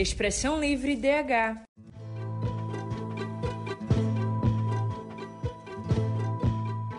Expressão 0.00 0.60
Livre 0.60 0.94
DH. 0.94 1.58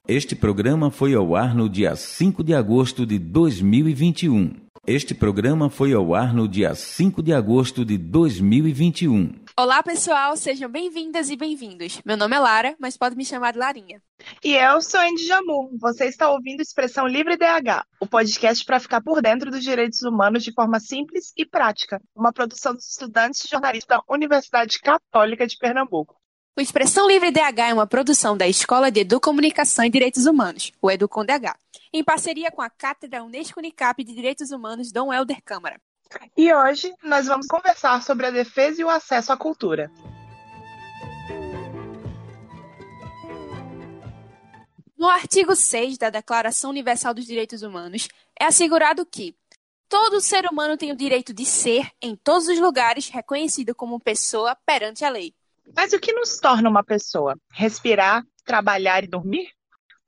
Este 0.06 0.36
programa 0.36 0.92
foi 0.92 1.14
ao 1.14 1.34
ar 1.34 1.56
no 1.56 1.70
dia 1.70 1.96
5 1.96 2.44
de 2.44 2.54
agosto 2.54 3.06
de 3.06 3.18
2021. 3.18 4.52
Este 4.86 5.16
programa 5.16 5.70
foi 5.70 5.94
ao 5.94 6.14
ar 6.14 6.34
no 6.34 6.46
dia 6.46 6.76
5 6.76 7.24
de 7.24 7.32
agosto 7.32 7.86
de 7.86 7.98
2021. 7.98 9.32
Olá, 9.60 9.84
pessoal, 9.84 10.38
sejam 10.38 10.72
bem-vindas 10.72 11.30
e 11.30 11.36
bem-vindos. 11.36 12.00
Meu 12.06 12.16
nome 12.16 12.34
é 12.34 12.40
Lara, 12.40 12.78
mas 12.80 12.96
pode 12.96 13.18
me 13.18 13.26
chamar 13.26 13.52
de 13.52 13.60
Larinha. 13.60 14.02
E 14.42 14.56
eu 14.56 14.82
sou 14.82 15.02
Andy 15.02 15.28
Jamu. 15.28 15.78
Você 15.82 16.06
está 16.06 16.30
ouvindo 16.30 16.62
Expressão 16.62 17.06
Livre 17.06 17.36
DH, 17.36 17.84
o 18.00 18.08
podcast 18.08 18.64
para 18.64 18.80
ficar 18.80 19.02
por 19.02 19.22
dentro 19.22 19.52
dos 19.52 19.62
direitos 19.62 20.02
humanos 20.02 20.46
de 20.46 20.54
forma 20.54 20.80
simples 20.80 21.34
e 21.36 21.46
prática. 21.46 22.02
Uma 22.16 22.32
produção 22.32 22.74
dos 22.74 22.88
estudantes 22.88 23.42
de 23.42 23.50
jornalismo 23.50 23.90
da 23.90 24.02
Universidade 24.08 24.80
Católica 24.80 25.46
de 25.46 25.58
Pernambuco. 25.58 26.16
O 26.58 26.62
Expressão 26.62 27.06
Livre 27.06 27.30
DH 27.30 27.60
é 27.68 27.74
uma 27.74 27.86
produção 27.86 28.38
da 28.38 28.48
Escola 28.48 28.90
de 28.90 29.02
Educomunicação 29.02 29.84
e 29.84 29.90
Direitos 29.90 30.26
Humanos, 30.26 30.72
o 30.82 30.90
Educom 30.90 31.26
DH, 31.26 31.54
em 31.92 32.02
parceria 32.02 32.50
com 32.50 32.62
a 32.62 32.70
Cátedra 32.70 33.26
Unesco 33.26 33.60
Unicap 33.60 34.02
de 34.02 34.16
Direitos 34.16 34.52
Humanos 34.52 34.90
Dom 34.90 35.14
Helder 35.14 35.44
Câmara. 35.44 35.82
E 36.36 36.54
hoje 36.54 36.94
nós 37.04 37.28
vamos 37.28 37.48
conversar 37.48 38.02
sobre 38.02 38.26
a 38.26 38.32
defesa 38.32 38.82
e 38.82 38.84
o 38.84 38.90
acesso 38.90 39.32
à 39.32 39.38
cultura. 39.38 39.92
No 44.98 45.08
artigo 45.08 45.56
6 45.56 45.98
da 45.98 46.10
Declaração 46.10 46.72
Universal 46.72 47.14
dos 47.14 47.26
Direitos 47.26 47.62
Humanos, 47.62 48.10
é 48.38 48.46
assegurado 48.46 49.06
que 49.06 49.34
todo 49.88 50.20
ser 50.20 50.46
humano 50.46 50.76
tem 50.76 50.92
o 50.92 50.96
direito 50.96 51.34
de 51.34 51.46
ser, 51.46 51.90
em 52.02 52.16
todos 52.16 52.48
os 52.48 52.60
lugares, 52.60 53.08
reconhecido 53.08 53.74
como 53.74 54.00
pessoa 54.00 54.58
perante 54.66 55.06
a 55.06 55.10
lei. 55.10 55.34
Mas 55.76 55.94
o 55.94 56.00
que 56.00 56.12
nos 56.12 56.40
torna 56.40 56.70
uma 56.70 56.84
pessoa? 56.84 57.36
Respirar, 57.52 58.26
trabalhar 58.44 59.04
e 59.04 59.08
dormir? 59.08 59.50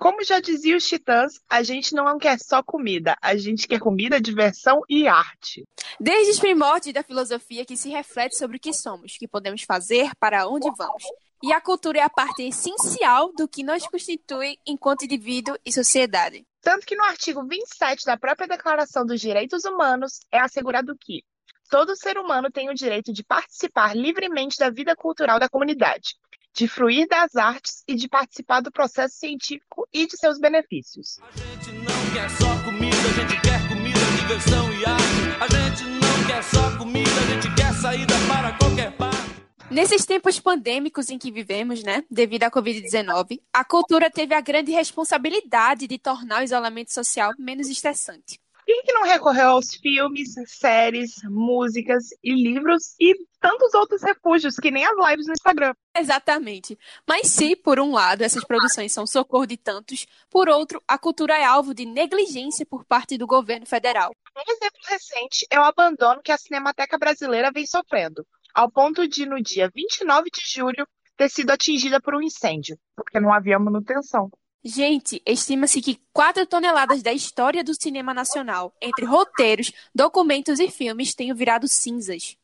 Como 0.01 0.23
já 0.23 0.39
dizia 0.39 0.75
os 0.75 0.83
titãs, 0.83 1.33
a 1.47 1.61
gente 1.61 1.93
não 1.93 2.17
quer 2.17 2.39
só 2.39 2.63
comida, 2.63 3.15
a 3.21 3.37
gente 3.37 3.67
quer 3.67 3.79
comida, 3.79 4.19
diversão 4.19 4.81
e 4.89 5.07
arte. 5.07 5.63
Desde 5.99 6.31
os 6.31 6.39
primórdios 6.39 6.91
da 6.91 7.03
filosofia 7.03 7.63
que 7.63 7.77
se 7.77 7.87
reflete 7.87 8.35
sobre 8.35 8.57
o 8.57 8.59
que 8.59 8.73
somos, 8.73 9.13
o 9.13 9.19
que 9.19 9.27
podemos 9.27 9.61
fazer, 9.61 10.09
para 10.19 10.47
onde 10.47 10.67
vamos. 10.75 11.03
E 11.43 11.53
a 11.53 11.61
cultura 11.61 11.99
é 11.99 12.01
a 12.01 12.09
parte 12.09 12.41
essencial 12.41 13.31
do 13.33 13.47
que 13.47 13.61
nos 13.61 13.85
constitui 13.85 14.57
enquanto 14.65 15.05
indivíduo 15.05 15.55
e 15.63 15.71
sociedade. 15.71 16.43
Tanto 16.63 16.83
que 16.87 16.95
no 16.95 17.03
artigo 17.03 17.47
27 17.47 18.03
da 18.03 18.17
própria 18.17 18.47
Declaração 18.47 19.05
dos 19.05 19.21
Direitos 19.21 19.65
Humanos 19.65 20.21
é 20.31 20.39
assegurado 20.39 20.97
que 20.99 21.23
todo 21.69 21.95
ser 21.95 22.17
humano 22.17 22.49
tem 22.49 22.71
o 22.71 22.73
direito 22.73 23.13
de 23.13 23.23
participar 23.23 23.95
livremente 23.95 24.57
da 24.57 24.71
vida 24.71 24.95
cultural 24.95 25.39
da 25.39 25.47
comunidade, 25.47 26.15
de 26.53 26.67
fruir 26.67 27.07
das 27.07 27.35
artes 27.35 27.83
e 27.87 27.95
de 27.95 28.07
participar 28.07 28.61
do 28.61 28.71
processo 28.71 29.15
científico 29.17 29.87
e 29.93 30.05
de 30.05 30.17
seus 30.17 30.39
benefícios. 30.39 31.19
A 31.21 31.31
gente 31.37 31.71
não 31.71 32.13
quer 32.13 32.29
só 32.29 32.63
comida, 32.63 32.97
a 32.97 33.27
gente 33.27 33.41
quer 33.41 33.67
comida, 33.67 33.99
diversão 34.19 34.73
e 34.73 34.85
arte. 34.85 35.03
A 35.39 35.47
gente 35.47 35.83
não 35.83 36.27
quer 36.27 36.43
só 36.43 36.77
comida, 36.77 37.09
a 37.09 37.33
gente 37.33 37.55
quer 37.55 37.73
saída 37.73 38.13
para 38.27 38.57
qualquer 38.57 38.91
parte. 38.97 39.31
Nesses 39.71 40.05
tempos 40.05 40.37
pandêmicos 40.37 41.09
em 41.09 41.17
que 41.17 41.31
vivemos, 41.31 41.81
né, 41.81 42.03
devido 42.11 42.43
à 42.43 42.51
Covid-19, 42.51 43.39
a 43.53 43.63
cultura 43.63 44.11
teve 44.11 44.35
a 44.35 44.41
grande 44.41 44.69
responsabilidade 44.73 45.87
de 45.87 45.97
tornar 45.97 46.41
o 46.41 46.43
isolamento 46.43 46.93
social 46.93 47.31
menos 47.39 47.69
estressante. 47.69 48.40
Quem 48.71 48.83
que 48.83 48.93
não 48.93 49.03
recorreu 49.03 49.49
aos 49.49 49.75
filmes, 49.75 50.33
séries, 50.47 51.15
músicas 51.25 52.05
e 52.23 52.33
livros 52.33 52.95
e 52.97 53.13
tantos 53.37 53.73
outros 53.73 54.01
refúgios, 54.01 54.55
que 54.55 54.71
nem 54.71 54.85
as 54.85 54.95
lives 55.09 55.27
no 55.27 55.33
Instagram? 55.33 55.73
Exatamente. 55.93 56.79
Mas 57.05 57.27
se, 57.27 57.53
por 57.53 57.81
um 57.81 57.91
lado, 57.91 58.21
essas 58.21 58.45
produções 58.45 58.93
são 58.93 59.05
socorro 59.05 59.45
de 59.45 59.57
tantos, 59.57 60.07
por 60.29 60.47
outro, 60.47 60.81
a 60.87 60.97
cultura 60.97 61.37
é 61.37 61.43
alvo 61.43 61.73
de 61.73 61.85
negligência 61.85 62.65
por 62.65 62.85
parte 62.85 63.17
do 63.17 63.27
governo 63.27 63.65
federal. 63.65 64.13
Um 64.37 64.53
exemplo 64.53 64.79
recente 64.87 65.45
é 65.49 65.59
o 65.59 65.65
abandono 65.65 66.21
que 66.23 66.31
a 66.31 66.37
Cinemateca 66.37 66.97
Brasileira 66.97 67.51
vem 67.51 67.67
sofrendo, 67.67 68.25
ao 68.53 68.71
ponto 68.71 69.05
de, 69.05 69.25
no 69.25 69.41
dia 69.41 69.69
29 69.75 70.29
de 70.31 70.49
julho, 70.49 70.87
ter 71.17 71.27
sido 71.29 71.51
atingida 71.51 71.99
por 71.99 72.15
um 72.15 72.21
incêndio, 72.21 72.79
porque 72.95 73.19
não 73.19 73.33
havia 73.33 73.59
manutenção. 73.59 74.31
Gente, 74.63 75.19
estima-se 75.25 75.81
que 75.81 75.99
4 76.13 76.45
toneladas 76.45 77.01
da 77.01 77.11
história 77.11 77.63
do 77.63 77.73
cinema 77.73 78.13
nacional, 78.13 78.75
entre 78.79 79.05
roteiros, 79.05 79.71
documentos 79.93 80.59
e 80.59 80.69
filmes, 80.69 81.15
tenham 81.15 81.35
virado 81.35 81.67
cinzas. 81.67 82.37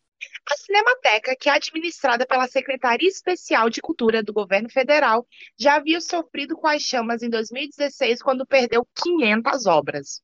A 0.50 0.58
Cinemateca, 0.58 1.36
que 1.36 1.48
é 1.48 1.54
administrada 1.54 2.26
pela 2.26 2.48
Secretaria 2.48 3.08
Especial 3.08 3.70
de 3.70 3.82
Cultura 3.82 4.24
do 4.24 4.34
Governo 4.34 4.68
Federal, 4.68 5.28
já 5.60 5.76
havia 5.76 6.02
sofrido 6.02 6.56
com 6.56 6.66
as 6.66 6.82
chamas 6.82 7.22
em 7.22 7.30
2016, 7.30 8.24
quando 8.24 8.48
perdeu 8.48 8.88
500 8.96 9.68
obras. 9.68 10.22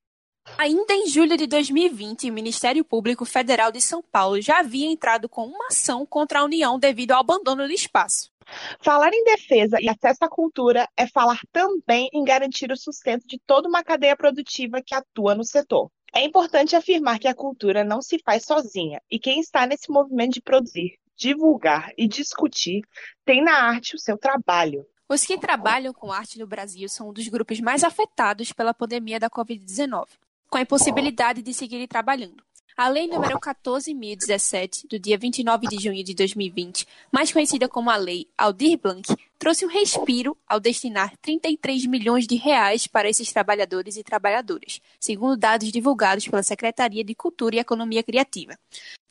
Ainda 0.58 0.94
em 0.94 1.08
julho 1.08 1.38
de 1.38 1.46
2020, 1.46 2.30
o 2.30 2.34
Ministério 2.34 2.84
Público 2.84 3.24
Federal 3.24 3.72
de 3.72 3.80
São 3.80 4.02
Paulo 4.02 4.42
já 4.42 4.60
havia 4.60 4.88
entrado 4.88 5.30
com 5.30 5.46
uma 5.46 5.68
ação 5.68 6.06
contra 6.06 6.40
a 6.40 6.44
União 6.44 6.80
devido 6.80 7.12
ao 7.12 7.20
abandono 7.20 7.66
do 7.68 7.72
espaço. 7.72 8.33
Falar 8.80 9.14
em 9.14 9.24
defesa 9.24 9.78
e 9.82 9.90
acesso 9.90 10.24
à 10.24 10.30
cultura 10.30 10.88
é 10.96 11.08
falar 11.08 11.40
também 11.52 12.10
em 12.14 12.24
garantir 12.24 12.72
o 12.72 12.78
sustento 12.78 13.26
de 13.28 13.40
toda 13.46 13.68
uma 13.68 13.84
cadeia 13.84 14.16
produtiva 14.16 14.82
que 14.82 14.96
atua 14.96 15.36
no 15.36 15.44
setor. 15.44 15.90
É 16.14 16.24
importante 16.24 16.76
afirmar 16.76 17.18
que 17.18 17.28
a 17.28 17.34
cultura 17.34 17.84
não 17.84 18.02
se 18.02 18.20
faz 18.24 18.46
sozinha 18.46 19.02
e 19.10 19.18
quem 19.18 19.40
está 19.40 19.66
nesse 19.66 19.90
movimento 19.90 20.34
de 20.34 20.42
produzir, 20.42 21.00
divulgar 21.16 21.92
e 21.98 22.08
discutir 22.08 22.82
tem 23.26 23.44
na 23.44 23.64
arte 23.64 23.96
o 23.96 24.00
seu 24.00 24.18
trabalho. 24.18 24.86
Os 25.10 25.26
que 25.26 25.38
trabalham 25.38 25.94
com 25.94 26.12
arte 26.12 26.40
no 26.40 26.48
Brasil 26.48 26.88
são 26.88 27.10
um 27.10 27.14
dos 27.14 27.28
grupos 27.28 27.60
mais 27.60 27.84
afetados 27.84 28.52
pela 28.52 28.74
pandemia 28.74 29.20
da 29.20 29.30
Covid-19, 29.30 30.08
com 30.50 30.58
a 30.58 30.62
impossibilidade 30.62 31.42
de 31.42 31.54
seguirem 31.54 31.88
trabalhando. 31.88 32.44
A 32.76 32.90
Lei 32.90 33.08
nº 33.08 33.40
14.017, 33.40 34.88
do 34.90 34.98
dia 34.98 35.16
29 35.16 35.68
de 35.68 35.78
junho 35.78 36.04
de 36.04 36.16
2020, 36.16 36.88
mais 37.12 37.32
conhecida 37.32 37.70
como 37.70 37.92
a 37.92 37.96
Lei 37.96 38.28
Aldir 38.36 38.80
Blanc, 38.80 39.16
trouxe 39.38 39.64
um 39.64 39.70
respiro 39.70 40.36
ao 40.48 40.60
destinar 40.60 41.16
33 41.22 41.86
milhões 41.86 42.26
de 42.26 42.36
reais 42.36 42.88
para 42.88 43.08
esses 43.08 43.32
trabalhadores 43.32 43.96
e 43.96 44.04
trabalhadoras, 44.04 44.82
segundo 45.00 45.38
dados 45.38 45.72
divulgados 45.72 46.28
pela 46.28 46.42
Secretaria 46.42 47.04
de 47.04 47.14
Cultura 47.14 47.58
e 47.58 47.60
Economia 47.60 48.02
Criativa. 48.02 48.58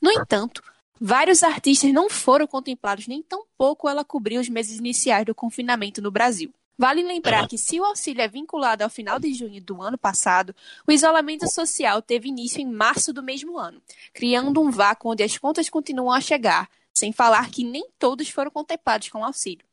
No 0.01 0.11
entanto, 0.11 0.61
vários 1.01 1.45
artistas 1.45 1.93
não 1.93 2.11
foram 2.11 2.49
contemplados, 2.49 3.07
nem 3.07 3.23
tampouco 3.23 3.89
ela 3.89 4.05
cobriu 4.05 4.41
os 4.41 4.49
meses 4.49 4.81
iniciais 4.81 5.25
do 5.25 5.37
confinamento 5.37 6.03
no 6.03 6.11
Brasil. 6.11 6.53
Vale 6.77 7.03
lembrar 7.03 7.47
que, 7.47 7.59
se 7.59 7.79
o 7.79 7.85
auxílio 7.85 8.23
é 8.23 8.29
vinculado 8.29 8.83
ao 8.83 8.91
final 8.91 9.19
de 9.19 9.33
junho 9.35 9.63
do 9.63 9.83
ano 9.83 9.99
passado, 9.99 10.55
o 10.87 10.93
isolamento 10.93 11.49
social 11.49 12.01
teve 12.01 12.29
início 12.29 12.61
em 12.61 12.67
março 12.67 13.13
do 13.13 13.23
mesmo 13.23 13.59
ano, 13.59 13.81
criando 14.13 14.61
um 14.61 14.71
vácuo 14.71 15.13
onde 15.13 15.23
as 15.23 15.37
contas 15.37 15.69
continuam 15.69 16.13
a 16.13 16.21
chegar, 16.21 16.69
sem 16.93 17.13
falar 17.13 17.51
que 17.51 17.63
nem 17.63 17.87
todos 17.99 18.29
foram 18.31 18.51
contemplados 18.51 19.09
com 19.09 19.21
o 19.21 19.25
auxílio. 19.25 19.65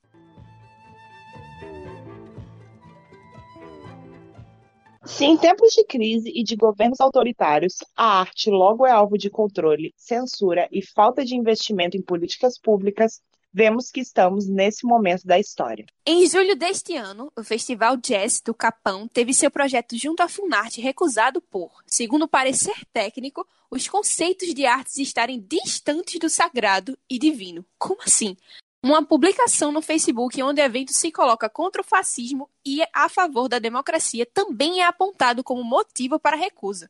Se 5.06 5.26
em 5.26 5.38
tempos 5.38 5.72
de 5.72 5.84
crise 5.86 6.30
e 6.36 6.44
de 6.44 6.56
governos 6.56 7.00
autoritários, 7.00 7.78
a 7.96 8.20
arte 8.20 8.50
logo 8.52 8.86
é 8.86 8.92
alvo 8.92 9.18
de 9.18 9.30
controle, 9.30 9.94
censura 9.98 10.68
e 10.72 10.86
falta 10.86 11.26
de 11.26 11.36
investimento 11.36 11.98
em 11.98 12.02
políticas 12.02 12.60
públicas, 12.60 13.22
vemos 13.54 13.90
que 13.90 14.00
estamos 14.00 14.48
nesse 14.48 14.86
momento 14.86 15.26
da 15.26 15.40
história. 15.40 15.86
Em 16.06 16.28
julho 16.28 16.56
deste 16.56 16.96
ano, 16.96 17.32
o 17.36 17.44
Festival 17.44 17.98
Jazz 17.98 18.42
do 18.42 18.54
Capão 18.54 19.08
teve 19.08 19.34
seu 19.34 19.50
projeto 19.52 19.98
junto 19.98 20.22
à 20.22 20.28
Funarte 20.28 20.82
recusado 20.82 21.42
por, 21.42 21.72
segundo 21.86 22.28
parecer 22.28 22.86
técnico, 22.94 23.48
os 23.70 23.88
conceitos 23.88 24.54
de 24.54 24.66
artes 24.66 24.98
estarem 24.98 25.40
distantes 25.40 26.20
do 26.20 26.30
sagrado 26.30 26.98
e 27.10 27.20
divino. 27.20 27.66
Como 27.78 28.02
assim? 28.02 28.36
Uma 28.82 29.06
publicação 29.06 29.74
no 29.74 29.82
Facebook 29.82 30.42
onde 30.42 30.62
o 30.62 30.64
evento 30.64 30.94
se 30.94 31.12
coloca 31.12 31.50
contra 31.50 31.82
o 31.82 31.86
fascismo 31.86 32.50
e 32.66 32.82
a 32.94 33.10
favor 33.10 33.50
da 33.50 33.60
democracia 33.60 34.26
também 34.26 34.82
é 34.82 34.86
apontado 34.86 35.44
como 35.44 35.64
motivo 35.64 36.18
para 36.18 36.38
a 36.38 36.40
recusa. 36.40 36.90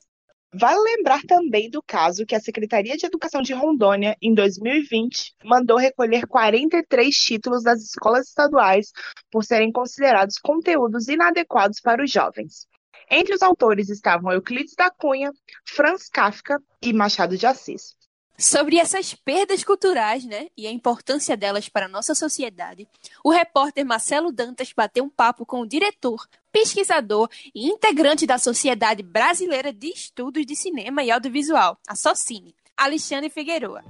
Vale 0.52 0.80
lembrar 0.80 1.22
também 1.28 1.70
do 1.70 1.82
caso 1.82 2.26
que 2.26 2.34
a 2.34 2.40
Secretaria 2.40 2.98
de 2.98 3.06
Educação 3.06 3.40
de 3.40 3.54
Rondônia, 3.54 4.18
em 4.20 4.34
2020, 4.34 5.36
mandou 5.46 5.78
recolher 5.78 6.26
43 6.26 7.16
títulos 7.16 7.64
das 7.64 7.82
escolas 7.84 8.30
estaduais 8.30 8.92
por 9.32 9.44
serem 9.44 9.72
considerados 9.72 10.40
conteúdos 10.40 11.08
inadequados 11.08 11.80
para 11.80 12.04
os 12.04 12.12
jovens. 12.12 12.68
Entre 13.12 13.36
os 13.36 13.44
autores 13.44 13.90
estavam 13.90 14.32
Euclides 14.32 14.74
da 14.76 14.90
Cunha, 14.90 15.32
Franz 15.66 16.10
Kafka 16.10 16.60
e 16.82 16.94
Machado 16.94 17.38
de 17.38 17.46
Assis. 17.46 17.99
Sobre 18.40 18.78
essas 18.78 19.14
perdas 19.14 19.66
culturais, 19.66 20.24
né, 20.24 20.48
e 20.56 20.66
a 20.66 20.72
importância 20.72 21.36
delas 21.36 21.68
para 21.68 21.88
a 21.88 21.90
nossa 21.90 22.16
sociedade, 22.16 22.88
o 23.22 23.30
repórter 23.30 23.86
Marcelo 23.86 24.32
Dantas 24.32 24.72
bateu 24.72 25.04
um 25.04 25.10
papo 25.10 25.46
com 25.46 25.60
o 25.60 25.68
diretor, 25.68 26.26
pesquisador 26.50 27.28
e 27.54 27.68
integrante 27.68 28.26
da 28.26 28.38
Sociedade 28.38 29.04
Brasileira 29.04 29.74
de 29.74 29.88
Estudos 29.88 30.46
de 30.46 30.56
Cinema 30.56 31.04
e 31.04 31.12
Audiovisual, 31.12 31.78
a 31.86 31.96
Socine, 31.96 32.56
Alexandre 32.78 33.30
Figueroa. 33.30 33.84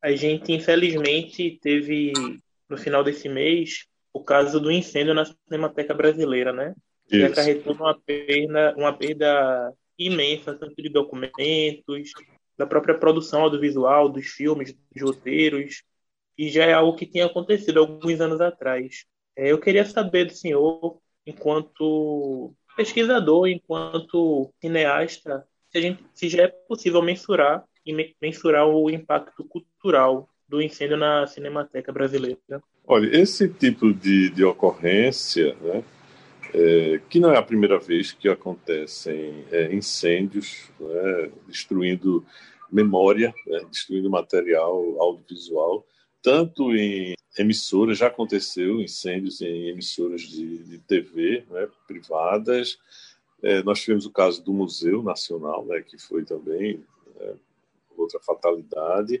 A 0.00 0.12
gente, 0.12 0.52
infelizmente, 0.52 1.58
teve 1.60 2.12
no 2.68 2.78
final 2.78 3.02
desse 3.02 3.28
mês 3.28 3.86
o 4.12 4.22
caso 4.22 4.60
do 4.60 4.70
incêndio 4.70 5.14
na 5.14 5.24
Cinemateca 5.24 5.92
Brasileira, 5.92 6.52
né? 6.52 6.76
Que 7.08 7.16
Isso. 7.16 7.26
acarretou 7.26 7.74
uma 7.74 7.98
perda, 7.98 8.74
uma 8.76 8.92
perda 8.92 9.72
imensa, 9.98 10.54
tanto 10.54 10.74
de 10.82 10.88
documentos, 10.88 12.12
da 12.56 12.66
própria 12.66 12.98
produção 12.98 13.42
audiovisual, 13.42 14.08
dos 14.08 14.26
filmes, 14.26 14.72
dos 14.92 15.02
roteiros, 15.02 15.82
e 16.36 16.48
já 16.48 16.64
é 16.64 16.72
algo 16.72 16.96
que 16.96 17.06
tinha 17.06 17.26
acontecido 17.26 17.78
alguns 17.78 18.20
anos 18.20 18.40
atrás. 18.40 19.04
É, 19.36 19.50
eu 19.52 19.58
queria 19.58 19.84
saber 19.84 20.26
do 20.26 20.32
senhor, 20.32 20.98
enquanto 21.26 22.54
pesquisador, 22.76 23.48
enquanto 23.48 24.52
cineasta, 24.60 25.46
se, 25.70 25.80
gente, 25.80 26.04
se 26.12 26.28
já 26.28 26.44
é 26.44 26.48
possível 26.48 27.02
mensurar 27.02 27.64
e 27.84 27.92
me- 27.92 28.16
mensurar 28.20 28.66
o 28.66 28.90
impacto 28.90 29.44
cultural 29.44 30.28
do 30.48 30.60
incêndio 30.60 30.96
na 30.96 31.26
Cinemateca 31.26 31.92
Brasileira. 31.92 32.38
Olha, 32.86 33.16
esse 33.16 33.48
tipo 33.48 33.92
de, 33.92 34.30
de 34.30 34.44
ocorrência, 34.44 35.56
né, 35.60 35.82
é, 36.54 37.00
que 37.10 37.18
não 37.18 37.32
é 37.32 37.36
a 37.36 37.42
primeira 37.42 37.80
vez 37.80 38.12
que 38.12 38.28
acontecem 38.28 39.44
é, 39.50 39.74
incêndios, 39.74 40.70
né, 40.78 41.30
destruindo 41.48 42.24
memória, 42.70 43.34
né, 43.44 43.60
destruindo 43.68 44.08
material 44.08 45.00
audiovisual, 45.00 45.84
tanto 46.22 46.74
em 46.74 47.14
emissoras, 47.36 47.98
já 47.98 48.06
aconteceu 48.06 48.80
incêndios 48.80 49.40
em 49.40 49.68
emissoras 49.68 50.22
de, 50.22 50.58
de 50.58 50.78
TV 50.78 51.44
né, 51.50 51.68
privadas. 51.88 52.78
É, 53.42 53.60
nós 53.64 53.80
tivemos 53.80 54.06
o 54.06 54.12
caso 54.12 54.42
do 54.42 54.52
Museu 54.52 55.02
Nacional, 55.02 55.66
né, 55.66 55.80
que 55.80 55.98
foi 55.98 56.24
também 56.24 56.80
né, 57.18 57.34
outra 57.96 58.20
fatalidade. 58.20 59.20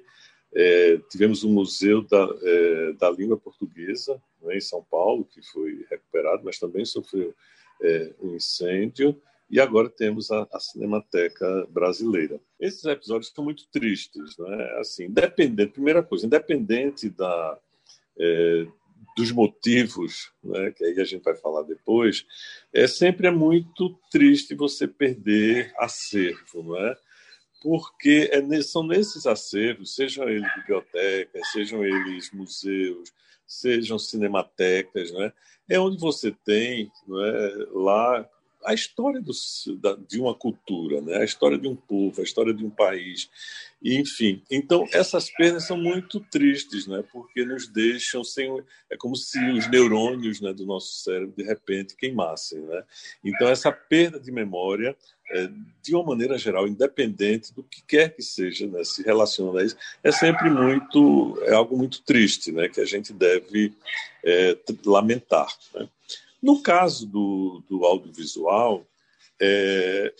É, 0.54 0.98
tivemos 1.10 1.42
o 1.42 1.48
Museu 1.48 2.00
da, 2.02 2.28
é, 2.42 2.92
da 2.92 3.10
Língua 3.10 3.36
Portuguesa, 3.36 4.22
né, 4.44 4.56
em 4.56 4.60
São 4.60 4.82
Paulo, 4.90 5.24
que 5.24 5.42
foi 5.42 5.84
recuperado, 5.90 6.42
mas 6.44 6.58
também 6.58 6.84
sofreu 6.84 7.34
é, 7.82 8.12
um 8.20 8.34
incêndio. 8.34 9.20
E 9.50 9.60
agora 9.60 9.88
temos 9.88 10.30
a, 10.30 10.46
a, 10.52 10.58
Cinemateca 10.58 11.66
Brasileira. 11.70 12.40
Esses 12.58 12.84
episódios 12.84 13.32
são 13.34 13.44
muito 13.44 13.68
tristes, 13.68 14.36
né? 14.38 14.76
Assim, 14.78 15.04
independente, 15.04 15.72
primeira 15.72 16.02
coisa, 16.02 16.26
independente 16.26 17.10
da, 17.10 17.58
é, 18.18 18.66
dos 19.16 19.30
motivos, 19.30 20.32
né, 20.42 20.72
que 20.72 20.84
aí 20.84 21.00
a 21.00 21.04
gente 21.04 21.22
vai 21.22 21.36
falar 21.36 21.62
depois, 21.62 22.26
é 22.72 22.86
sempre 22.86 23.26
é 23.26 23.30
muito 23.30 23.96
triste 24.10 24.54
você 24.54 24.88
perder 24.88 25.72
acervo, 25.78 26.62
não 26.62 26.76
é? 26.76 26.96
Porque 27.64 28.28
é, 28.30 28.60
são 28.60 28.82
nesses 28.82 29.26
acervos, 29.26 29.94
sejam 29.94 30.28
eles 30.28 30.46
bibliotecas, 30.54 31.50
sejam 31.50 31.82
eles 31.82 32.30
museus, 32.30 33.10
sejam 33.46 33.98
cinematecas, 33.98 35.10
né? 35.12 35.32
é 35.66 35.80
onde 35.80 35.98
você 35.98 36.30
tem 36.30 36.92
é, 37.08 37.66
lá 37.72 38.28
a 38.64 38.72
história 38.72 39.20
do, 39.20 39.32
da, 39.78 39.96
de 40.08 40.20
uma 40.20 40.34
cultura, 40.34 41.00
né? 41.00 41.18
a 41.18 41.24
história 41.24 41.58
de 41.58 41.68
um 41.68 41.76
povo, 41.76 42.20
a 42.20 42.24
história 42.24 42.54
de 42.54 42.64
um 42.64 42.70
país, 42.70 43.28
enfim. 43.82 44.42
Então, 44.50 44.86
essas 44.92 45.30
perdas 45.30 45.66
são 45.66 45.76
muito 45.76 46.18
tristes, 46.18 46.86
né? 46.86 47.04
porque 47.12 47.44
nos 47.44 47.68
deixam 47.68 48.24
sem. 48.24 48.50
É 48.90 48.96
como 48.96 49.14
se 49.14 49.38
os 49.50 49.68
neurônios 49.68 50.40
né, 50.40 50.52
do 50.52 50.64
nosso 50.64 51.02
cérebro, 51.02 51.34
de 51.36 51.44
repente, 51.44 51.94
queimassem. 51.94 52.60
Né? 52.60 52.82
Então, 53.22 53.48
essa 53.48 53.70
perda 53.70 54.18
de 54.18 54.32
memória 54.32 54.96
é, 55.30 55.48
de 55.82 55.94
uma 55.94 56.04
maneira 56.04 56.36
geral, 56.38 56.68
independente 56.68 57.52
do 57.54 57.62
que 57.62 57.82
quer 57.82 58.14
que 58.14 58.22
seja, 58.22 58.66
né, 58.66 58.84
se 58.84 59.02
relacionando 59.02 59.58
a 59.58 59.64
isso, 59.64 59.76
é 60.02 60.12
sempre 60.12 60.50
muito, 60.50 61.38
é 61.42 61.54
algo 61.54 61.76
muito 61.76 62.02
triste, 62.02 62.52
né, 62.52 62.68
que 62.68 62.80
a 62.80 62.84
gente 62.84 63.12
deve 63.12 63.72
é, 64.22 64.56
lamentar. 64.84 65.48
Né? 65.74 65.88
No 66.44 66.60
caso 66.60 67.06
do, 67.06 67.64
do 67.70 67.86
audiovisual, 67.86 68.86
é, 69.40 70.14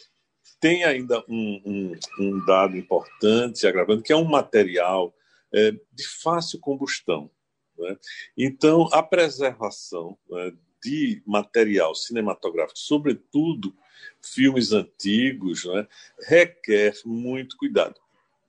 tem 0.59 0.83
ainda 0.83 1.23
um, 1.29 1.61
um, 1.67 1.93
um, 2.19 2.45
dado 2.47 2.79
importante, 2.79 3.67
agravando, 3.67 4.03
que 4.03 4.11
é 4.11 4.17
um 4.17 4.25
material 4.25 5.15
é, 5.53 5.73
de 5.73 6.09
fácil 6.23 6.59
combustão. 6.61 7.31
Né? 7.77 7.99
Então, 8.39 8.89
a 8.91 9.03
preservação 9.03 10.17
né, 10.31 10.55
de 10.83 11.23
material 11.27 11.95
cinematográfico, 11.95 12.79
sobretudo 12.79 13.77
filmes 14.23 14.73
antigos, 14.73 15.67
né, 15.67 15.87
requer 16.27 16.95
muito 17.05 17.55
cuidado. 17.59 18.01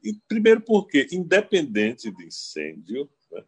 E, 0.02 0.14
primeiro 0.30 0.62
porque, 0.62 1.10
independente 1.12 2.10
de 2.10 2.26
incêndio, 2.26 3.10
né, 3.30 3.44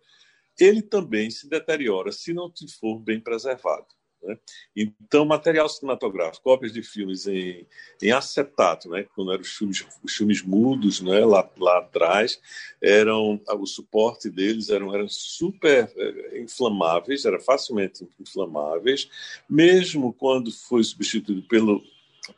ele 0.59 0.81
também 0.81 1.31
se 1.31 1.47
deteriora 1.47 2.11
se 2.11 2.33
não 2.33 2.51
for 2.77 2.99
bem 2.99 3.21
preservado. 3.21 3.95
Né? 4.21 4.37
Então, 4.75 5.25
material 5.25 5.69
cinematográfico, 5.69 6.43
cópias 6.43 6.73
de 6.73 6.81
filmes 6.81 7.27
em, 7.27 7.65
em 8.01 8.11
acetato, 8.11 8.89
né? 8.89 9.05
quando 9.15 9.31
eram 9.31 9.41
os 9.41 9.55
filmes, 9.55 9.85
os 10.03 10.15
filmes 10.15 10.41
mudos 10.41 11.01
né? 11.01 11.25
lá, 11.25 11.49
lá 11.57 11.79
atrás, 11.79 12.39
eram 12.81 13.41
o 13.47 13.65
suporte 13.65 14.29
deles 14.29 14.69
eram, 14.69 14.93
eram 14.93 15.07
super 15.07 15.91
é, 15.95 16.39
inflamáveis, 16.39 17.25
eram 17.25 17.39
facilmente 17.39 18.07
inflamáveis, 18.19 19.09
mesmo 19.49 20.13
quando 20.13 20.51
foi 20.51 20.83
substituído 20.83 21.43
pelo 21.43 21.81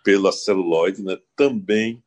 pela 0.03 0.31
celuloide, 0.31 1.01
né, 1.01 1.17
também 1.35 2.03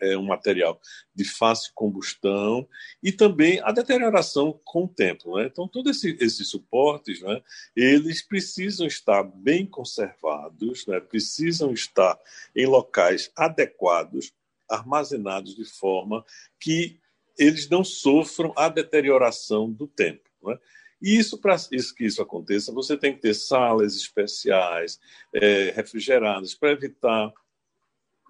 é 0.00 0.16
um 0.16 0.24
material 0.24 0.80
de 1.14 1.24
fácil 1.24 1.72
combustão 1.74 2.66
e 3.02 3.12
também 3.12 3.60
a 3.60 3.72
deterioração 3.72 4.58
com 4.64 4.84
o 4.84 4.88
tempo. 4.88 5.36
Né? 5.36 5.46
Então, 5.46 5.68
todos 5.68 5.96
esse, 5.96 6.16
esses 6.20 6.48
suportes, 6.48 7.20
né, 7.20 7.42
eles 7.74 8.22
precisam 8.22 8.86
estar 8.86 9.22
bem 9.22 9.66
conservados, 9.66 10.86
né, 10.86 11.00
precisam 11.00 11.72
estar 11.72 12.18
em 12.54 12.66
locais 12.66 13.30
adequados, 13.36 14.32
armazenados 14.68 15.54
de 15.54 15.64
forma 15.64 16.24
que 16.58 16.98
eles 17.38 17.68
não 17.68 17.82
sofram 17.82 18.52
a 18.56 18.68
deterioração 18.68 19.70
do 19.70 19.86
tempo. 19.86 20.28
Né? 20.42 20.58
E 21.02 21.16
isso, 21.16 21.38
para 21.38 21.56
isso 21.72 21.94
que 21.94 22.04
isso 22.04 22.20
aconteça, 22.20 22.72
você 22.72 22.96
tem 22.96 23.14
que 23.14 23.22
ter 23.22 23.34
salas 23.34 23.96
especiais, 23.96 25.00
é, 25.32 25.72
refrigeradas, 25.74 26.54
para 26.54 26.72
evitar 26.72 27.32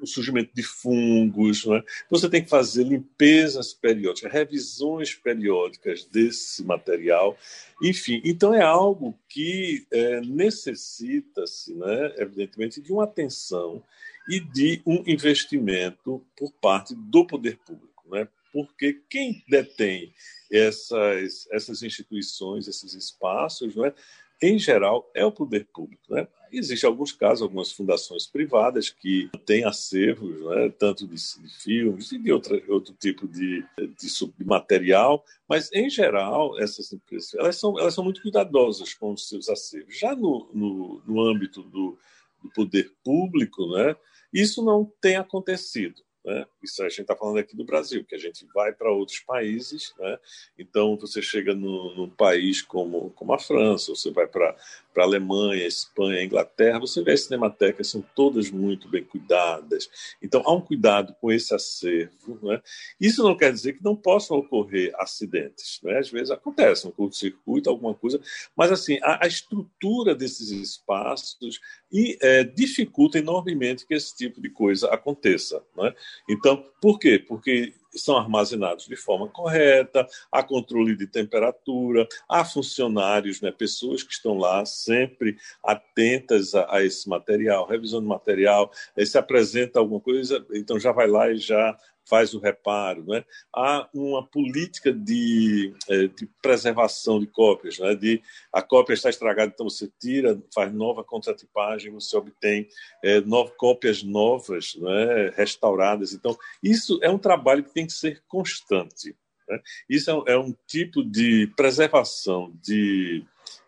o 0.00 0.06
surgimento 0.06 0.50
de 0.54 0.62
fungos. 0.62 1.64
Né? 1.66 1.82
Você 2.10 2.28
tem 2.28 2.42
que 2.42 2.48
fazer 2.50 2.84
limpezas 2.84 3.72
periódicas, 3.72 4.32
revisões 4.32 5.14
periódicas 5.14 6.04
desse 6.04 6.64
material. 6.64 7.38
Enfim, 7.82 8.20
então 8.24 8.54
é 8.54 8.62
algo 8.62 9.18
que 9.28 9.86
é, 9.90 10.20
necessita-se, 10.20 11.74
né, 11.74 12.14
evidentemente, 12.18 12.80
de 12.80 12.92
uma 12.92 13.04
atenção 13.04 13.82
e 14.28 14.40
de 14.40 14.82
um 14.86 15.02
investimento 15.06 16.24
por 16.36 16.52
parte 16.52 16.94
do 16.94 17.26
poder 17.26 17.58
público. 17.58 18.04
Né? 18.10 18.28
Porque 18.52 19.00
quem 19.08 19.42
detém 19.48 20.12
essas, 20.50 21.48
essas 21.50 21.82
instituições, 21.82 22.66
esses 22.66 22.94
espaços, 22.94 23.74
não 23.74 23.86
é? 23.86 23.94
em 24.42 24.58
geral, 24.58 25.10
é 25.14 25.24
o 25.24 25.32
poder 25.32 25.66
público. 25.72 26.02
Né? 26.14 26.26
Existem 26.52 26.88
alguns 26.88 27.12
casos, 27.12 27.42
algumas 27.42 27.72
fundações 27.72 28.26
privadas 28.26 28.90
que 28.90 29.30
têm 29.46 29.64
acervos, 29.64 30.40
né? 30.42 30.68
tanto 30.78 31.06
de, 31.06 31.14
de, 31.14 31.48
filmes 31.48 32.10
e 32.12 32.18
de 32.18 32.32
outra, 32.32 32.60
outro 32.68 32.94
tipo 32.94 33.28
de, 33.28 33.64
de, 33.78 34.44
material, 34.44 35.24
mas, 35.48 35.70
em 35.72 35.88
geral, 35.88 36.58
essas 36.58 36.92
empresas 36.92 37.34
elas 37.34 37.56
são, 37.56 37.78
elas 37.78 37.94
são 37.94 38.04
muito 38.04 38.22
cuidadosas 38.22 38.94
com 38.94 39.12
os 39.12 39.28
seus 39.28 39.48
acervos. 39.48 39.98
Já 39.98 40.14
no, 40.14 40.48
no, 40.52 41.02
no 41.06 41.20
âmbito 41.20 41.62
do, 41.62 41.96
do 42.42 42.50
poder 42.50 42.92
público, 43.04 43.70
né? 43.72 43.94
isso 44.32 44.64
não 44.64 44.90
tem 45.00 45.16
acontecido. 45.16 46.02
Né? 46.24 46.46
Isso 46.62 46.82
a 46.82 46.88
gente 46.88 47.02
está 47.02 47.16
falando 47.16 47.38
aqui 47.38 47.56
do 47.56 47.64
Brasil, 47.64 48.04
que 48.04 48.14
a 48.14 48.18
gente 48.18 48.46
vai 48.54 48.72
para 48.72 48.92
outros 48.92 49.20
países, 49.20 49.94
né? 49.98 50.18
então 50.58 50.96
você 50.96 51.22
chega 51.22 51.54
num 51.54 52.10
país 52.10 52.60
como, 52.60 53.10
como 53.10 53.32
a 53.32 53.38
França, 53.38 53.94
você 53.94 54.10
vai 54.10 54.26
para 54.26 54.54
a 54.96 55.02
Alemanha, 55.02 55.66
Espanha, 55.66 56.22
Inglaterra, 56.22 56.78
você 56.78 57.02
vê 57.02 57.12
as 57.12 57.22
cinematecas 57.22 57.88
são 57.88 58.02
todas 58.14 58.50
muito 58.50 58.88
bem 58.88 59.02
cuidadas. 59.02 59.88
Então 60.22 60.42
há 60.44 60.52
um 60.52 60.60
cuidado 60.60 61.14
com 61.20 61.32
esse 61.32 61.54
acervo. 61.54 62.38
Né? 62.42 62.60
Isso 63.00 63.22
não 63.22 63.36
quer 63.36 63.52
dizer 63.52 63.74
que 63.74 63.84
não 63.84 63.96
possam 63.96 64.36
ocorrer 64.36 64.92
acidentes. 64.96 65.80
Né? 65.82 65.98
Às 65.98 66.10
vezes 66.10 66.30
acontece 66.30 66.86
um 66.86 66.90
curto-circuito, 66.90 67.70
alguma 67.70 67.94
coisa, 67.94 68.20
mas 68.54 68.70
assim 68.70 68.98
a, 69.02 69.24
a 69.24 69.26
estrutura 69.26 70.14
desses 70.14 70.50
espaços 70.50 71.60
e, 71.90 72.18
é, 72.20 72.44
dificulta 72.44 73.18
enormemente 73.18 73.86
que 73.86 73.94
esse 73.94 74.14
tipo 74.14 74.40
de 74.40 74.50
coisa 74.50 74.88
aconteça. 74.90 75.62
Né? 75.76 75.94
Então, 76.28 76.64
por 76.80 76.98
quê? 76.98 77.18
Porque 77.18 77.74
são 77.92 78.16
armazenados 78.16 78.86
de 78.86 78.96
forma 78.96 79.28
correta, 79.28 80.06
há 80.30 80.42
controle 80.42 80.96
de 80.96 81.06
temperatura, 81.06 82.06
há 82.28 82.44
funcionários, 82.44 83.40
né, 83.40 83.50
pessoas 83.50 84.02
que 84.02 84.12
estão 84.12 84.38
lá 84.38 84.64
sempre 84.64 85.36
atentas 85.62 86.54
a, 86.54 86.76
a 86.76 86.84
esse 86.84 87.08
material, 87.08 87.66
revisando 87.66 88.06
material, 88.06 88.70
se 89.04 89.18
apresenta 89.18 89.78
alguma 89.78 90.00
coisa, 90.00 90.44
então 90.52 90.78
já 90.78 90.92
vai 90.92 91.08
lá 91.08 91.30
e 91.30 91.38
já 91.38 91.76
faz 92.08 92.34
o 92.34 92.40
reparo. 92.40 93.04
Né? 93.06 93.24
Há 93.54 93.88
uma 93.94 94.26
política 94.26 94.92
de, 94.92 95.72
é, 95.88 96.06
de 96.08 96.26
preservação 96.42 97.20
de 97.20 97.26
cópias. 97.26 97.78
Né? 97.78 97.94
De, 97.94 98.22
a 98.52 98.62
cópia 98.62 98.94
está 98.94 99.10
estragada, 99.10 99.52
então 99.54 99.68
você 99.68 99.90
tira, 100.00 100.40
faz 100.54 100.72
nova 100.72 101.04
contratipagem, 101.04 101.92
você 101.92 102.16
obtém 102.16 102.68
é, 103.04 103.22
cópias 103.56 104.02
novas, 104.02 104.74
né? 104.76 105.30
restauradas. 105.36 106.12
Então, 106.12 106.36
isso 106.62 106.98
é 107.02 107.10
um 107.10 107.18
trabalho 107.18 107.64
que 107.64 107.72
tem 107.72 107.86
que 107.86 107.92
ser 107.92 108.22
constante. 108.28 109.16
Né? 109.48 109.60
Isso 109.88 110.10
é 110.10 110.14
um, 110.14 110.24
é 110.26 110.38
um 110.38 110.54
tipo 110.66 111.02
de 111.02 111.46
preservação 111.56 112.52
de 112.62 113.24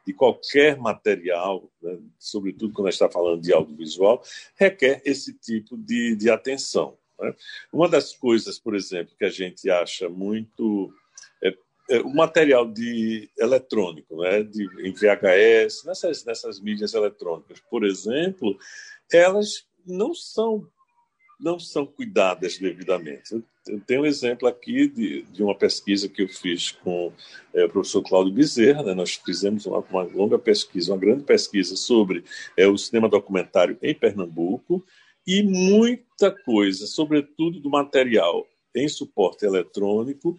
de 0.07 0.13
qualquer 0.13 0.77
material, 0.77 1.71
né, 1.81 1.99
sobretudo 2.19 2.73
quando 2.73 2.89
a 2.89 2.91
gente 2.91 3.01
está 3.01 3.09
falando 3.09 3.41
de 3.41 3.53
audiovisual, 3.53 4.23
requer 4.57 5.01
esse 5.05 5.33
tipo 5.35 5.77
de, 5.77 6.17
de 6.17 6.29
atenção. 6.29 6.99
Né? 7.21 7.35
Uma 7.73 7.89
das 7.89 8.15
coisas, 8.15 8.59
por 8.59 8.75
exemplo, 8.75 9.15
que 9.19 9.25
a 9.25 9.31
gente 9.31 9.71
acha 9.71 10.09
muito. 10.09 10.93
É, 11.43 11.55
é 11.91 12.01
o 12.01 12.15
material 12.15 12.71
de 12.71 13.29
eletrônico, 13.39 14.17
né, 14.23 14.43
de, 14.43 14.65
em 14.87 14.93
VHS, 14.93 15.85
nessas, 15.85 16.25
nessas 16.25 16.61
mídias 16.61 16.95
eletrônicas, 16.95 17.61
por 17.69 17.85
exemplo, 17.85 18.57
elas 19.11 19.67
não 19.85 20.15
são 20.15 20.67
não 21.43 21.59
são 21.59 21.85
cuidadas 21.85 22.57
devidamente. 22.57 23.43
Eu 23.67 23.81
tenho 23.81 24.03
um 24.03 24.07
exemplo 24.07 24.47
aqui 24.47 24.87
de, 24.87 25.23
de 25.23 25.43
uma 25.43 25.57
pesquisa 25.57 26.09
que 26.09 26.23
eu 26.23 26.29
fiz 26.29 26.71
com 26.71 27.13
é, 27.53 27.65
o 27.65 27.69
professor 27.69 28.01
Cláudio 28.03 28.33
Bezerra. 28.33 28.85
Né? 28.85 28.95
Nós 28.95 29.17
fizemos 29.17 29.67
uma, 29.67 29.81
uma, 29.81 30.05
longa 30.05 30.39
pesquisa, 30.39 30.93
uma 30.93 31.01
grande 31.01 31.25
pesquisa 31.25 31.75
sobre 31.75 32.25
é, 32.57 32.69
o 32.69 32.79
cinema 32.79 33.09
documentário 33.09 33.77
em 33.83 33.93
Pernambuco 33.93 34.85
e 35.27 35.43
muita 36.23 36.31
coisa, 36.31 36.87
sobretudo 36.87 37.59
do 37.59 37.69
material 37.69 38.47
em 38.75 38.89
suporte 38.89 39.45
eletrônico, 39.45 40.39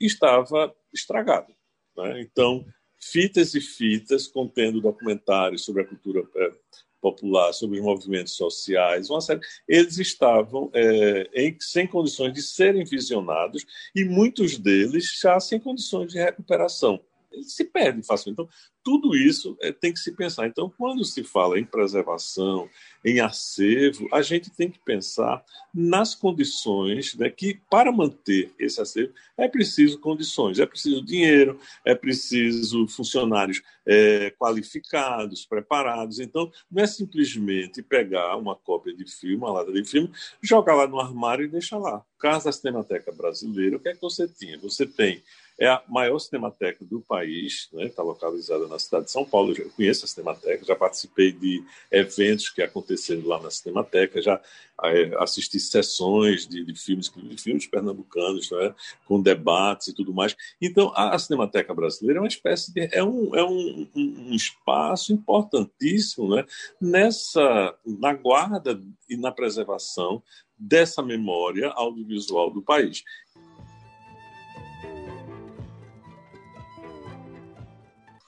estava 0.00 0.74
estragado. 0.92 1.54
Né? 1.96 2.20
Então, 2.20 2.66
fitas 2.98 3.54
e 3.54 3.60
fitas 3.60 4.26
contendo 4.26 4.80
documentários 4.80 5.64
sobre 5.64 5.82
a 5.82 5.86
cultura 5.86 6.24
é, 6.34 6.52
popular, 7.00 7.52
sobre 7.52 7.78
os 7.78 7.84
movimentos 7.84 8.34
sociais, 8.34 9.08
uma 9.08 9.20
série, 9.20 9.40
eles 9.68 9.98
estavam 9.98 10.70
é, 10.74 11.30
em, 11.32 11.56
sem 11.60 11.86
condições 11.86 12.32
de 12.32 12.42
serem 12.42 12.84
visionados 12.84 13.64
e 13.94 14.04
muitos 14.04 14.58
deles 14.58 15.18
já 15.20 15.38
sem 15.38 15.60
condições 15.60 16.12
de 16.12 16.18
recuperação. 16.18 17.00
Eles 17.30 17.54
se 17.54 17.64
perdem 17.64 18.02
facilmente. 18.02 18.42
Então, 18.42 18.48
tudo 18.86 19.16
isso 19.16 19.58
é, 19.60 19.72
tem 19.72 19.92
que 19.92 19.98
se 19.98 20.12
pensar. 20.12 20.46
Então, 20.46 20.72
quando 20.78 21.04
se 21.04 21.24
fala 21.24 21.58
em 21.58 21.64
preservação, 21.64 22.70
em 23.04 23.18
acervo, 23.18 24.08
a 24.12 24.22
gente 24.22 24.48
tem 24.48 24.70
que 24.70 24.78
pensar 24.78 25.44
nas 25.74 26.14
condições 26.14 27.12
né, 27.16 27.28
que, 27.28 27.60
para 27.68 27.90
manter 27.90 28.52
esse 28.56 28.80
acervo, 28.80 29.12
é 29.36 29.48
preciso 29.48 29.98
condições, 29.98 30.60
é 30.60 30.66
preciso 30.66 31.04
dinheiro, 31.04 31.58
é 31.84 31.96
preciso 31.96 32.86
funcionários 32.86 33.60
é, 33.84 34.30
qualificados, 34.38 35.44
preparados. 35.44 36.20
Então, 36.20 36.48
não 36.70 36.84
é 36.84 36.86
simplesmente 36.86 37.82
pegar 37.82 38.36
uma 38.36 38.54
cópia 38.54 38.94
de 38.94 39.04
filme, 39.04 39.34
uma 39.34 39.50
lata 39.50 39.72
de 39.72 39.84
filme, 39.84 40.12
jogar 40.40 40.76
lá 40.76 40.86
no 40.86 41.00
armário 41.00 41.44
e 41.44 41.48
deixar 41.48 41.78
lá. 41.78 42.04
Caso 42.20 42.44
da 42.44 42.52
Cinemateca 42.52 43.10
Brasileira, 43.10 43.78
o 43.78 43.80
que 43.80 43.88
é 43.88 43.94
que 43.94 44.00
você 44.00 44.28
tinha? 44.28 44.56
Você 44.58 44.86
tem 44.86 45.24
é 45.58 45.68
a 45.68 45.82
maior 45.88 46.18
cinemateca 46.18 46.84
do 46.84 47.00
país, 47.00 47.68
está 47.72 47.76
né? 47.76 47.88
Tá 47.88 48.02
localizada 48.02 48.66
na 48.68 48.75
cidade 48.78 49.06
de 49.06 49.10
São 49.10 49.24
Paulo. 49.24 49.54
Eu 49.56 49.70
conheço 49.70 50.04
a 50.04 50.08
Cinemateca, 50.08 50.64
já 50.64 50.74
participei 50.76 51.32
de 51.32 51.62
eventos 51.90 52.48
que 52.50 52.62
aconteceram 52.62 53.26
lá 53.26 53.40
na 53.40 53.50
Cinemateca, 53.50 54.20
já 54.22 54.40
é, 54.84 55.14
assisti 55.18 55.58
sessões 55.58 56.46
de, 56.46 56.64
de 56.64 56.74
filmes, 56.74 57.10
de 57.14 57.36
filmes 57.38 57.66
pernambucanos, 57.66 58.50
né? 58.50 58.74
com 59.06 59.20
debates 59.20 59.88
e 59.88 59.94
tudo 59.94 60.12
mais. 60.12 60.36
Então, 60.60 60.92
a, 60.94 61.18
Cinemateca 61.18 61.72
Brasileira 61.74 62.18
é 62.18 62.22
uma 62.22 62.28
espécie 62.28 62.72
de. 62.72 62.88
é 62.92 63.02
um, 63.02 63.34
é 63.34 63.44
um, 63.44 63.88
um 63.94 64.34
espaço 64.34 65.12
importantíssimo 65.12 66.34
né? 66.34 66.44
nessa, 66.80 67.74
na 67.84 68.12
guarda 68.12 68.80
e 69.08 69.16
na 69.16 69.32
preservação 69.32 70.22
dessa 70.58 71.02
memória 71.02 71.68
audiovisual 71.68 72.50
do 72.50 72.62
país. 72.62 73.04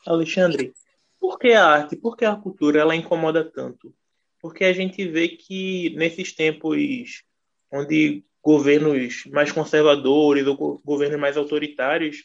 Alexandre, 0.08 0.72
por 1.20 1.38
que 1.38 1.52
a 1.52 1.66
arte, 1.66 1.96
por 1.96 2.16
que 2.16 2.24
a 2.24 2.36
cultura 2.36 2.80
ela 2.80 2.96
incomoda 2.96 3.44
tanto? 3.44 3.94
Porque 4.40 4.64
a 4.64 4.72
gente 4.72 5.06
vê 5.06 5.28
que 5.28 5.90
nesses 5.96 6.32
tempos 6.32 7.22
onde 7.70 8.24
governos 8.42 9.24
mais 9.26 9.52
conservadores 9.52 10.46
ou 10.46 10.80
governos 10.84 11.20
mais 11.20 11.36
autoritários, 11.36 12.24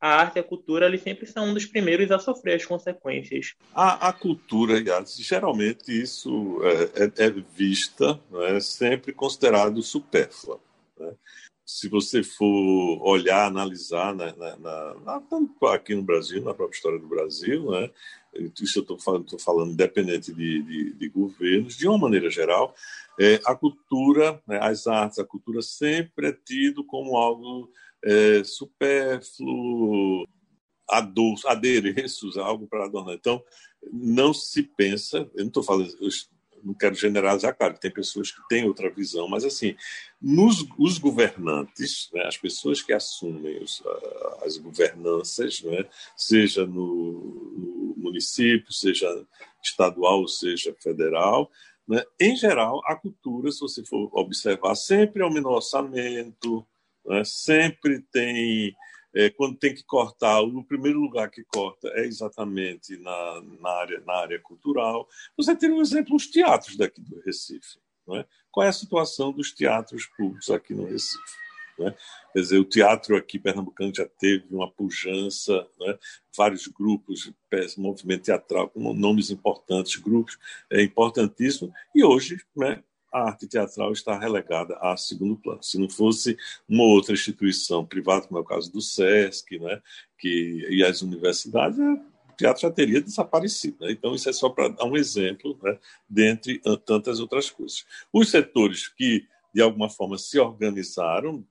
a 0.00 0.08
arte 0.20 0.36
e 0.36 0.40
a 0.40 0.44
cultura 0.44 0.86
eles 0.86 1.02
sempre 1.02 1.26
são 1.26 1.46
um 1.46 1.54
dos 1.54 1.64
primeiros 1.64 2.10
a 2.10 2.18
sofrer 2.18 2.54
as 2.56 2.66
consequências. 2.66 3.54
A, 3.74 4.08
a 4.08 4.12
cultura 4.12 4.78
e 4.78 4.90
a 4.90 4.96
arte, 4.96 5.22
geralmente 5.22 5.90
isso 5.90 6.60
é, 6.62 7.04
é, 7.04 7.26
é 7.26 7.30
vista, 7.30 8.20
é 8.46 8.60
sempre 8.60 9.12
considerado 9.12 9.82
supérflua. 9.82 10.60
Né? 10.98 11.14
Se 11.66 11.88
você 11.88 12.22
for 12.22 13.00
olhar, 13.02 13.46
analisar 13.46 14.14
né, 14.14 14.34
na, 14.36 14.56
na, 14.56 14.94
na, 15.00 15.74
aqui 15.74 15.94
no 15.94 16.02
Brasil, 16.02 16.42
na 16.42 16.52
própria 16.52 16.76
história 16.76 16.98
do 16.98 17.08
Brasil, 17.08 17.70
né, 17.70 17.90
isso 18.60 18.78
eu 18.78 18.82
estou 18.82 18.98
falando, 18.98 19.38
falando 19.38 19.72
independente 19.72 20.32
de, 20.32 20.62
de, 20.62 20.92
de, 20.92 21.08
governos, 21.08 21.76
de 21.76 21.88
uma 21.88 21.98
maneira 21.98 22.28
geral, 22.28 22.74
é, 23.18 23.40
a 23.46 23.54
cultura, 23.54 24.42
né, 24.46 24.58
as 24.60 24.86
artes, 24.86 25.18
a 25.18 25.24
cultura 25.24 25.62
sempre 25.62 26.28
é 26.28 26.32
tido 26.32 26.84
como 26.84 27.16
algo 27.16 27.70
é, 28.04 28.44
supérfluo, 28.44 30.26
adereços, 31.46 32.36
algo 32.36 32.66
para 32.66 32.84
adornar. 32.84 33.14
Então, 33.14 33.42
não 33.90 34.34
se 34.34 34.62
pensa, 34.62 35.18
eu 35.34 35.40
não 35.40 35.48
estou 35.48 35.62
falando, 35.62 35.88
não 36.64 36.74
quero 36.74 36.94
generalizar, 36.94 37.54
claro, 37.54 37.78
tem 37.78 37.90
pessoas 37.90 38.30
que 38.30 38.40
têm 38.48 38.64
outra 38.64 38.90
visão, 38.90 39.28
mas 39.28 39.44
assim, 39.44 39.76
nos, 40.20 40.66
os 40.78 40.98
governantes, 40.98 42.08
né, 42.12 42.24
as 42.26 42.36
pessoas 42.36 42.80
que 42.80 42.92
assumem 42.92 43.62
os, 43.62 43.82
as 44.42 44.56
governanças, 44.56 45.62
né, 45.62 45.84
seja 46.16 46.66
no, 46.66 47.12
no, 47.56 47.94
município, 47.98 48.72
seja 48.72 49.06
estadual, 49.62 50.26
seja 50.26 50.74
federal, 50.80 51.50
né, 51.86 52.02
em 52.18 52.34
geral, 52.36 52.80
a 52.86 52.96
cultura, 52.96 53.50
se 53.52 53.60
você 53.60 53.84
for 53.84 54.10
observar, 54.12 54.74
sempre 54.74 55.22
é 55.22 55.26
o 55.26 55.32
menor 55.32 55.56
orçamento, 55.56 56.66
né, 57.04 57.22
sempre 57.24 58.00
tem 58.10 58.74
é, 59.14 59.30
quando 59.30 59.56
tem 59.56 59.74
que 59.74 59.84
cortar, 59.84 60.40
o 60.40 60.64
primeiro 60.64 61.00
lugar 61.00 61.30
que 61.30 61.44
corta 61.44 61.88
é 61.94 62.04
exatamente 62.04 62.96
na, 62.96 63.42
na, 63.60 63.70
área, 63.70 64.00
na 64.00 64.14
área 64.14 64.40
cultural. 64.40 65.08
Você 65.36 65.54
tem 65.54 65.70
um 65.70 65.80
exemplo, 65.80 66.16
os 66.16 66.26
teatros 66.26 66.76
daqui 66.76 67.00
do 67.00 67.20
Recife. 67.20 67.78
Não 68.06 68.16
é? 68.16 68.26
Qual 68.50 68.66
é 68.66 68.68
a 68.68 68.72
situação 68.72 69.32
dos 69.32 69.52
teatros 69.52 70.06
públicos 70.06 70.50
aqui 70.50 70.74
no 70.74 70.84
Recife? 70.84 71.44
Né? 71.78 71.94
Quer 72.32 72.40
dizer, 72.40 72.58
o 72.58 72.64
teatro 72.64 73.16
aqui 73.16 73.38
pernambucano 73.38 73.92
já 73.94 74.06
teve 74.06 74.46
uma 74.50 74.70
pujança, 74.70 75.66
né? 75.78 75.98
vários 76.36 76.66
grupos, 76.66 77.32
movimento 77.76 78.24
teatral 78.24 78.68
com 78.68 78.92
nomes 78.92 79.30
importantes, 79.30 79.96
grupos 79.96 80.38
é 80.70 80.82
importantíssimo, 80.82 81.72
e 81.94 82.04
hoje 82.04 82.40
né, 82.56 82.82
a 83.14 83.28
arte 83.28 83.46
teatral 83.46 83.92
está 83.92 84.18
relegada 84.18 84.76
a 84.80 84.96
segundo 84.96 85.36
plano. 85.36 85.62
Se 85.62 85.78
não 85.78 85.88
fosse 85.88 86.36
uma 86.68 86.82
outra 86.82 87.14
instituição 87.14 87.86
privada, 87.86 88.26
como 88.26 88.38
é 88.38 88.42
o 88.42 88.44
caso 88.44 88.72
do 88.72 88.80
SESC 88.80 89.56
né, 89.60 89.80
que, 90.18 90.66
e 90.68 90.82
as 90.82 91.00
universidades, 91.00 91.78
o 91.78 92.36
teatro 92.36 92.62
já 92.62 92.70
teria 92.72 93.00
desaparecido. 93.00 93.76
Né? 93.80 93.92
Então, 93.92 94.16
isso 94.16 94.28
é 94.28 94.32
só 94.32 94.48
para 94.48 94.66
dar 94.66 94.84
um 94.84 94.96
exemplo, 94.96 95.56
né, 95.62 95.78
dentre 96.08 96.60
tantas 96.84 97.20
outras 97.20 97.48
coisas. 97.48 97.86
Os 98.12 98.30
setores 98.30 98.88
que, 98.88 99.24
de 99.54 99.62
alguma 99.62 99.88
forma, 99.88 100.18
se 100.18 100.40
organizaram 100.40 101.46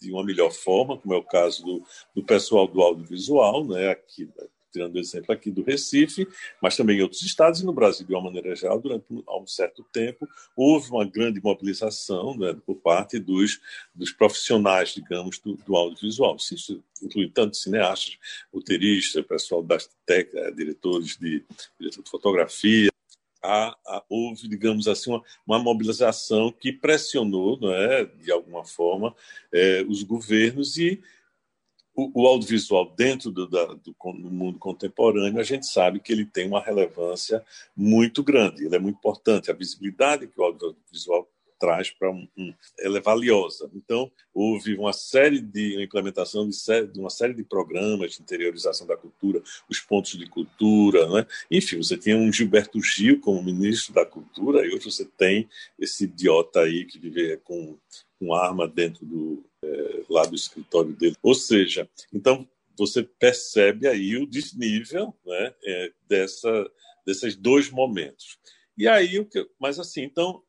de 0.00 0.10
uma 0.10 0.24
melhor 0.24 0.50
forma, 0.50 0.96
como 0.96 1.12
é 1.12 1.18
o 1.18 1.22
caso 1.22 1.62
do, 1.62 1.84
do 2.16 2.24
pessoal 2.24 2.66
do 2.66 2.80
audiovisual, 2.80 3.66
né, 3.66 3.90
aqui 3.90 4.26
tirando 4.72 4.94
o 4.94 4.98
exemplo 4.98 5.32
aqui 5.32 5.50
do 5.50 5.62
Recife, 5.62 6.26
mas 6.60 6.76
também 6.76 6.98
em 6.98 7.02
outros 7.02 7.22
estados 7.22 7.60
e 7.60 7.66
no 7.66 7.72
Brasil 7.72 8.06
de 8.06 8.12
uma 8.12 8.22
maneira 8.22 8.54
geral, 8.56 8.80
durante 8.80 9.04
um 9.10 9.46
certo 9.46 9.84
tempo, 9.92 10.28
houve 10.56 10.90
uma 10.90 11.04
grande 11.04 11.40
mobilização 11.42 12.36
né, 12.36 12.56
por 12.66 12.76
parte 12.76 13.18
dos, 13.18 13.60
dos 13.94 14.10
profissionais, 14.12 14.94
digamos, 14.94 15.38
do, 15.38 15.54
do 15.54 15.76
audiovisual. 15.76 16.36
Isso 16.36 16.82
inclui 17.02 17.30
tanto 17.30 17.56
cineastas, 17.56 18.18
roteiristas, 18.52 19.26
pessoal 19.26 19.62
das 19.62 19.88
técnicas, 20.06 20.48
eh, 20.48 20.50
diretores 20.52 21.16
de, 21.18 21.44
diretor 21.78 22.02
de 22.02 22.10
fotografia, 22.10 22.92
Há, 23.44 23.76
há, 23.84 24.04
houve, 24.08 24.46
digamos 24.46 24.86
assim, 24.86 25.10
uma, 25.10 25.24
uma, 25.44 25.58
mobilização 25.58 26.52
que 26.52 26.72
pressionou, 26.72 27.58
não 27.60 27.72
é, 27.72 28.04
de 28.04 28.30
alguma 28.30 28.64
forma, 28.64 29.12
eh, 29.52 29.84
os 29.88 30.04
governos 30.04 30.78
e 30.78 31.02
o, 31.94 32.22
o 32.22 32.26
audiovisual 32.26 32.92
dentro 32.96 33.30
do, 33.30 33.46
da, 33.46 33.66
do, 33.66 33.94
do, 33.94 34.30
mundo 34.30 34.58
contemporâneo, 34.58 35.40
a 35.40 35.44
gente 35.44 35.66
sabe 35.66 36.00
que 36.00 36.12
ele 36.12 36.24
tem 36.24 36.46
uma 36.46 36.60
relevância 36.60 37.44
muito 37.76 38.22
grande, 38.22 38.64
ele 38.64 38.76
é 38.76 38.78
muito 38.78 38.96
importante. 38.96 39.50
A 39.50 39.54
visibilidade 39.54 40.26
que 40.26 40.40
o 40.40 40.44
audiovisual 40.44 41.28
traz 41.62 41.92
para 41.92 42.10
um, 42.10 42.26
um, 42.36 42.52
ela 42.80 42.98
é 42.98 43.00
valiosa. 43.00 43.70
Então, 43.72 44.10
houve 44.34 44.74
uma 44.74 44.92
série 44.92 45.40
de 45.40 45.76
uma 45.76 45.84
implementação 45.84 46.48
de, 46.48 46.56
série, 46.56 46.88
de, 46.88 46.98
uma 46.98 47.08
série 47.08 47.34
de 47.34 47.44
programas 47.44 48.14
de 48.14 48.22
interiorização 48.22 48.84
da 48.84 48.96
cultura, 48.96 49.40
os 49.70 49.78
pontos 49.78 50.18
de 50.18 50.26
cultura, 50.28 51.08
né? 51.08 51.24
enfim, 51.48 51.76
você 51.76 51.96
tinha 51.96 52.16
um 52.16 52.32
Gilberto 52.32 52.82
Gil 52.82 53.20
como 53.20 53.40
ministro 53.44 53.94
da 53.94 54.04
cultura 54.04 54.66
e 54.66 54.74
hoje 54.74 54.90
você 54.90 55.04
tem 55.04 55.48
esse 55.78 56.02
idiota 56.02 56.62
aí 56.62 56.84
que 56.84 56.98
vive 56.98 57.36
com, 57.44 57.78
com 58.18 58.34
arma 58.34 58.66
dentro 58.66 59.06
do 59.06 59.44
lá 60.08 60.24
do 60.24 60.34
escritório 60.34 60.92
dele. 60.92 61.16
Ou 61.22 61.34
seja, 61.34 61.88
então 62.12 62.48
você 62.76 63.02
percebe 63.02 63.86
aí 63.86 64.16
o 64.16 64.26
desnível 64.26 65.14
né, 65.24 65.54
é, 65.64 65.92
dessa, 66.08 66.70
desses 67.06 67.36
dois 67.36 67.70
momentos. 67.70 68.38
E 68.76 68.88
aí, 68.88 69.18
o 69.18 69.26
que, 69.26 69.46
mas 69.58 69.78
assim, 69.78 70.02
então, 70.02 70.42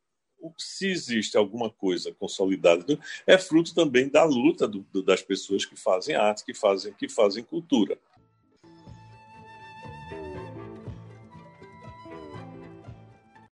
se 0.57 0.87
existe 0.87 1.37
alguma 1.37 1.69
coisa 1.69 2.13
consolidada, 2.13 2.99
é 3.27 3.37
fruto 3.37 3.73
também 3.73 4.09
da 4.09 4.23
luta 4.23 4.67
do, 4.67 4.85
do, 4.91 5.03
das 5.03 5.21
pessoas 5.21 5.65
que 5.65 5.75
fazem 5.75 6.15
arte, 6.15 6.45
que 6.45 6.53
fazem, 6.53 6.93
que 6.93 7.09
fazem 7.09 7.43
cultura. 7.43 7.97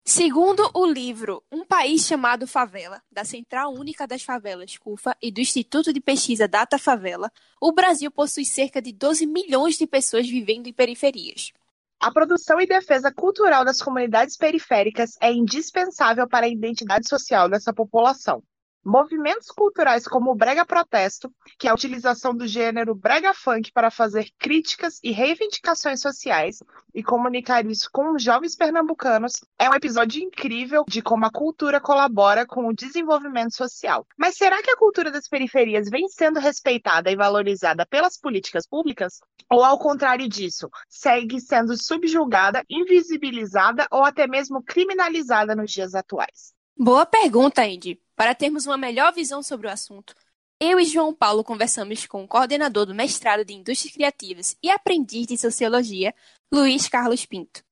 Segundo 0.07 0.71
o 0.75 0.87
livro 0.87 1.43
País 1.77 2.07
Chamado 2.07 2.47
Favela, 2.47 3.03
da 3.11 3.25
Central 3.25 3.75
Única 3.75 4.07
das 4.07 4.23
Favelas, 4.23 4.79
CUFA, 4.79 5.17
e 5.21 5.33
do 5.33 5.41
Instituto 5.41 5.93
de 5.93 6.01
Pesquisa 6.01 6.47
Data 6.47 6.79
Favela, 6.79 7.29
o 7.61 7.73
Brasil 7.73 8.13
possui 8.13 8.45
cerca 8.45 8.81
de 8.81 8.93
12 8.93 9.27
milhões 9.27 9.75
de 9.75 9.85
pessoas 9.85 10.25
vivendo 10.29 10.69
em 10.69 10.73
periferias. 10.73 11.53
A 11.99 12.13
produção 12.13 12.61
e 12.61 12.67
defesa 12.69 13.13
cultural 13.13 13.65
das 13.65 13.83
comunidades 13.83 14.37
periféricas 14.37 15.17
é 15.21 15.33
indispensável 15.33 16.29
para 16.29 16.47
a 16.47 16.49
identidade 16.49 17.09
social 17.09 17.49
dessa 17.49 17.75
população. 17.75 18.41
Movimentos 18.85 19.47
culturais 19.49 20.07
como 20.07 20.31
o 20.31 20.35
brega 20.35 20.67
protesto, 20.67 21.33
que 21.59 21.67
é 21.67 21.71
a 21.71 21.75
utilização 21.75 22.35
do 22.35 22.47
gênero 22.47 22.95
brega 22.95 23.33
funk 23.33 23.73
para 23.73 23.91
fazer 23.91 24.29
críticas 24.39 25.01
e 25.03 25.11
reivindicações 25.11 26.03
sociais 26.03 26.59
e 26.95 27.03
comunicar 27.03 27.65
isso 27.65 27.89
com 27.91 28.19
jovens 28.19 28.55
pernambucanos, 28.55 29.33
é 29.59 29.71
um 29.71 29.75
episódio 29.75 30.23
incrível 30.23 30.85
de 30.87 31.01
como 31.01 31.25
a 31.25 31.31
cultura 31.31 31.81
colabora 31.81 32.47
com 32.47 32.67
o 32.67 32.75
desenvolvimento 32.75 33.55
social. 33.55 34.07
Mas 34.19 34.37
será 34.37 34.63
que 34.63 34.71
a 34.71 34.77
cultura 34.77 35.11
das 35.11 35.29
periferias 35.29 35.89
vem 35.89 36.07
sendo 36.09 36.39
respeitada 36.39 37.11
e 37.11 37.17
valorizada 37.17 37.87
pelas 37.87 38.19
políticas 38.19 38.67
públicas? 38.67 39.21
Ou 39.51 39.65
ao 39.65 39.79
contrário 39.79 40.29
disso, 40.29 40.69
segue 40.91 41.41
sendo 41.41 41.75
subjugada, 41.75 42.63
invisibilizada 42.69 43.87
ou 43.91 44.05
até 44.05 44.27
mesmo 44.27 44.63
criminalizada 44.63 45.57
nos 45.57 45.73
dias 45.73 45.95
atuais? 45.95 46.53
Boa 46.77 47.07
pergunta, 47.07 47.63
Andy. 47.63 48.01
Para 48.17 48.35
termos 48.35 48.67
uma 48.67 48.77
melhor 48.77 49.13
visão 49.13 49.43
sobre 49.45 49.69
o 49.69 49.71
assunto, 49.71 50.13
eu 50.61 50.81
e 50.81 50.85
João 50.85 51.15
Paulo 51.15 51.45
conversamos 51.45 52.05
com 52.05 52.25
o 52.25 52.29
coordenador 52.29 52.85
do 52.85 52.95
mestrado 52.95 53.45
de 53.45 53.55
Indústrias 53.55 53.95
Criativas 53.95 54.57
e 54.61 54.69
aprendiz 54.69 55.29
de 55.29 55.39
Sociologia, 55.39 56.13
Luiz 56.53 56.89
Carlos 56.89 57.25
Pinto. 57.25 57.65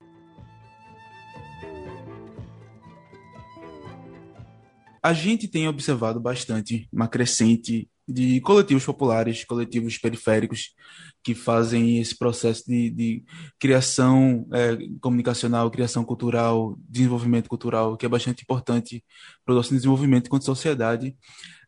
A 5.02 5.12
gente 5.12 5.48
tem 5.48 5.66
observado 5.66 6.20
bastante 6.20 6.88
uma 6.92 7.08
crescente 7.08 7.90
de 8.06 8.40
coletivos 8.40 8.84
populares, 8.84 9.44
coletivos 9.44 9.98
periféricos, 9.98 10.74
que 11.22 11.34
fazem 11.34 11.98
esse 11.98 12.18
processo 12.18 12.64
de, 12.66 12.90
de 12.90 13.24
criação 13.58 14.46
é, 14.52 14.76
comunicacional, 15.00 15.70
criação 15.70 16.04
cultural, 16.04 16.76
desenvolvimento 16.88 17.48
cultural, 17.48 17.96
que 17.96 18.04
é 18.04 18.08
bastante 18.08 18.42
importante 18.42 19.04
para 19.44 19.52
o 19.52 19.56
nosso 19.56 19.72
desenvolvimento 19.72 20.26
enquanto 20.26 20.44
sociedade, 20.44 21.16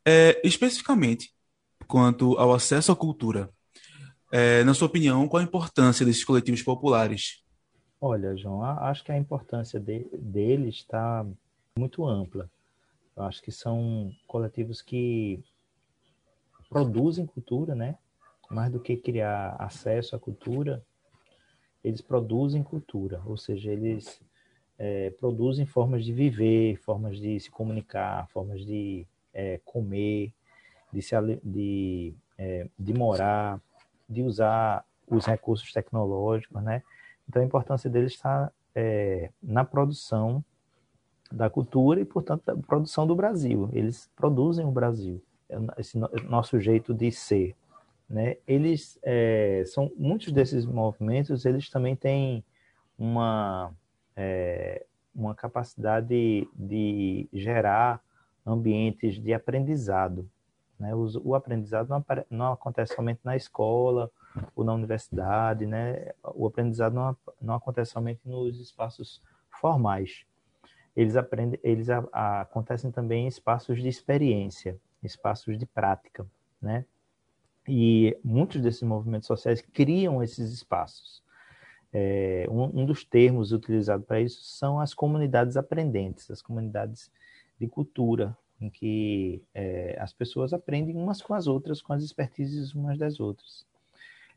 é, 0.05 0.41
especificamente 0.45 1.33
quanto 1.87 2.37
ao 2.39 2.53
acesso 2.53 2.91
à 2.91 2.97
cultura. 2.97 3.49
É, 4.33 4.65
na 4.65 4.75
sua 4.75 4.89
opinião, 4.89 5.29
qual 5.29 5.41
a 5.41 5.45
importância 5.45 6.05
desses 6.05 6.25
coletivos 6.25 6.63
populares? 6.63 7.45
Olha, 8.01 8.37
João, 8.37 8.63
acho 8.63 9.05
que 9.05 9.13
a 9.13 9.17
importância 9.17 9.79
de, 9.79 10.07
deles 10.13 10.77
está 10.77 11.25
muito 11.79 12.07
ampla. 12.07 12.51
Eu 13.17 13.23
acho 13.23 13.41
que 13.41 13.53
são 13.53 14.13
coletivos 14.27 14.83
que 14.83 15.41
produzem 16.69 17.27
cultura, 17.27 17.75
né? 17.75 17.97
Mais 18.51 18.71
do 18.71 18.81
que 18.81 18.97
criar 18.97 19.57
acesso 19.59 20.15
à 20.15 20.19
cultura, 20.19 20.83
eles 21.83 22.01
produzem 22.01 22.63
cultura, 22.63 23.23
ou 23.27 23.37
seja, 23.37 23.71
eles 23.71 24.21
é, 24.79 25.11
produzem 25.11 25.67
formas 25.67 26.05
de 26.05 26.13
viver, 26.13 26.77
formas 26.77 27.19
de 27.19 27.39
se 27.39 27.51
comunicar, 27.51 28.27
formas 28.29 28.65
de 28.65 29.07
é, 29.33 29.61
comer, 29.65 30.33
de, 30.93 31.03
se, 31.03 31.15
de, 31.43 32.15
é, 32.39 32.69
de 32.79 32.95
morar, 32.95 33.61
de 34.09 34.23
usar 34.23 34.85
os 35.07 35.27
recursos 35.27 35.73
tecnológicos, 35.73 36.63
né? 36.63 36.83
Então 37.29 37.43
a 37.43 37.45
importância 37.45 37.91
deles 37.91 38.13
está 38.13 38.51
é, 38.75 39.31
na 39.43 39.65
produção 39.65 40.45
da 41.31 41.51
cultura 41.51 42.01
e, 42.01 42.05
portanto, 42.05 42.45
da 42.45 42.57
produção 42.57 43.07
do 43.07 43.15
Brasil. 43.15 43.69
Eles 43.73 44.11
produzem 44.15 44.65
o 44.65 44.71
Brasil 44.71 45.23
esse 45.79 45.99
nosso 45.99 46.61
jeito 46.61 46.93
de 46.95 47.11
ser, 47.11 47.55
né? 48.09 48.37
Eles 48.47 48.99
é, 49.03 49.63
são 49.67 49.91
muitos 49.97 50.33
desses 50.33 50.67
movimentos, 50.67 51.45
eles 51.45 51.71
também 51.71 51.97
têm 51.97 52.45
uma 52.99 53.73
é, 54.17 54.85
uma 55.15 55.35
capacidade 55.35 56.09
de, 56.09 56.49
de, 56.55 57.29
gerar 57.33 58.03
ambientes 58.45 59.15
de 59.21 59.33
aprendizado. 59.33 60.29
Né? 60.79 60.95
O, 60.95 61.07
o 61.25 61.35
aprendizado 61.35 61.89
não, 61.89 62.05
não, 62.29 62.53
acontece 62.53 62.95
somente 62.95 63.21
na 63.23 63.37
escola 63.37 64.11
ou 64.57 64.65
na 64.65 64.75
universidade, 64.75 65.65
né? 65.67 66.13
O 66.35 66.47
aprendizado 66.47 66.93
não, 66.93 67.17
não 67.41 67.55
acontece 67.55 67.93
somente 67.93 68.21
nos 68.25 68.61
espaços 68.61 69.23
formais. 69.61 70.27
Eles 70.97 71.17
aprendem, 71.17 71.59
eles 71.63 71.89
a, 71.89 72.05
a, 72.13 72.41
acontecem 72.43 72.91
também 72.91 73.25
em 73.25 73.29
espaços 73.29 73.81
de 73.81 73.89
experiência 73.89 74.79
espaços 75.05 75.59
de 75.59 75.67
prática, 75.67 76.27
né? 76.61 76.85
E 77.67 78.17
muitos 78.23 78.61
desses 78.61 78.83
movimentos 78.83 79.27
sociais 79.27 79.61
criam 79.61 80.23
esses 80.23 80.53
espaços. 80.53 81.23
É, 81.93 82.47
um, 82.51 82.81
um, 82.81 82.85
dos 82.85 83.05
termos 83.05 83.53
utilizados 83.53 84.05
para 84.05 84.21
isso 84.21 84.43
são 84.43 84.81
as 84.81 84.93
comunidades 84.93 85.57
aprendentes, 85.57 86.31
as 86.31 86.43
comunidades 86.43 87.11
de 87.59 87.69
cultura, 87.69 88.37
em 88.61 88.69
que 88.69 89.43
é, 89.55 89.97
as 90.01 90.13
pessoas 90.13 90.53
aprendem 90.53 90.97
umas 90.97 91.23
com 91.23 91.35
as 91.35 91.47
outras, 91.47 91.81
com 91.81 91.93
as 91.93 92.03
expertises 92.03 92.75
umas 92.75 92.99
das 92.99 93.21
outras. 93.21 93.65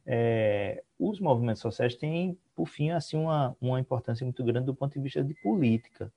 É, 0.05 0.83
os 0.97 1.19
movimentos 1.19 1.61
sociais 1.61 1.95
têm, 1.95 2.37
por 2.55 2.67
fim, 2.67 2.91
assim, 2.91 3.17
uma, 3.17 3.57
uma 3.59 3.79
importância 3.79 4.23
muito 4.23 4.43
grande 4.43 4.67
do 4.67 4.75
ponto 4.75 4.93
de 4.93 5.01
vista 5.01 5.23
de 5.23 5.33
política 5.33 6.11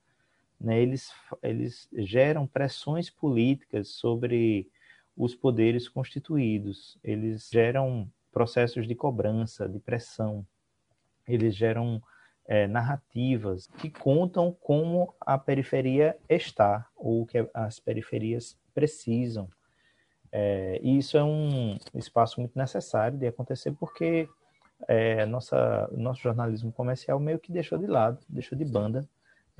né, 0.61 0.81
eles, 0.81 1.12
eles 1.42 1.88
geram 1.92 2.46
pressões 2.46 3.09
políticas 3.09 3.88
sobre 3.88 4.68
os 5.16 5.35
poderes 5.35 5.88
constituídos, 5.88 6.99
eles 7.03 7.49
geram 7.51 8.11
processos 8.31 8.87
de 8.87 8.94
cobrança, 8.94 9.68
de 9.68 9.79
pressão, 9.79 10.46
eles 11.27 11.55
geram 11.55 12.03
é, 12.46 12.66
narrativas 12.66 13.66
que 13.79 13.90
contam 13.90 14.53
como 14.61 15.14
a 15.20 15.38
periferia 15.38 16.16
está, 16.29 16.87
ou 16.96 17.25
que 17.25 17.49
as 17.55 17.79
periferias 17.79 18.59
precisam. 18.75 19.49
É, 20.33 20.79
e 20.83 20.99
isso 20.99 21.16
é 21.16 21.25
um 21.25 21.77
espaço 21.94 22.40
muito 22.40 22.57
necessário 22.57 23.18
de 23.18 23.27
acontecer 23.27 23.73
porque 23.73 24.29
é, 24.87 25.27
nossa, 25.27 25.88
nosso 25.92 26.23
jornalismo 26.23 26.73
comercial 26.73 27.18
meio 27.18 27.38
que 27.38 27.53
deixou 27.53 27.79
de 27.79 27.87
lado, 27.87 28.18
deixou 28.29 28.57
de 28.57 28.64
banda 28.64 29.09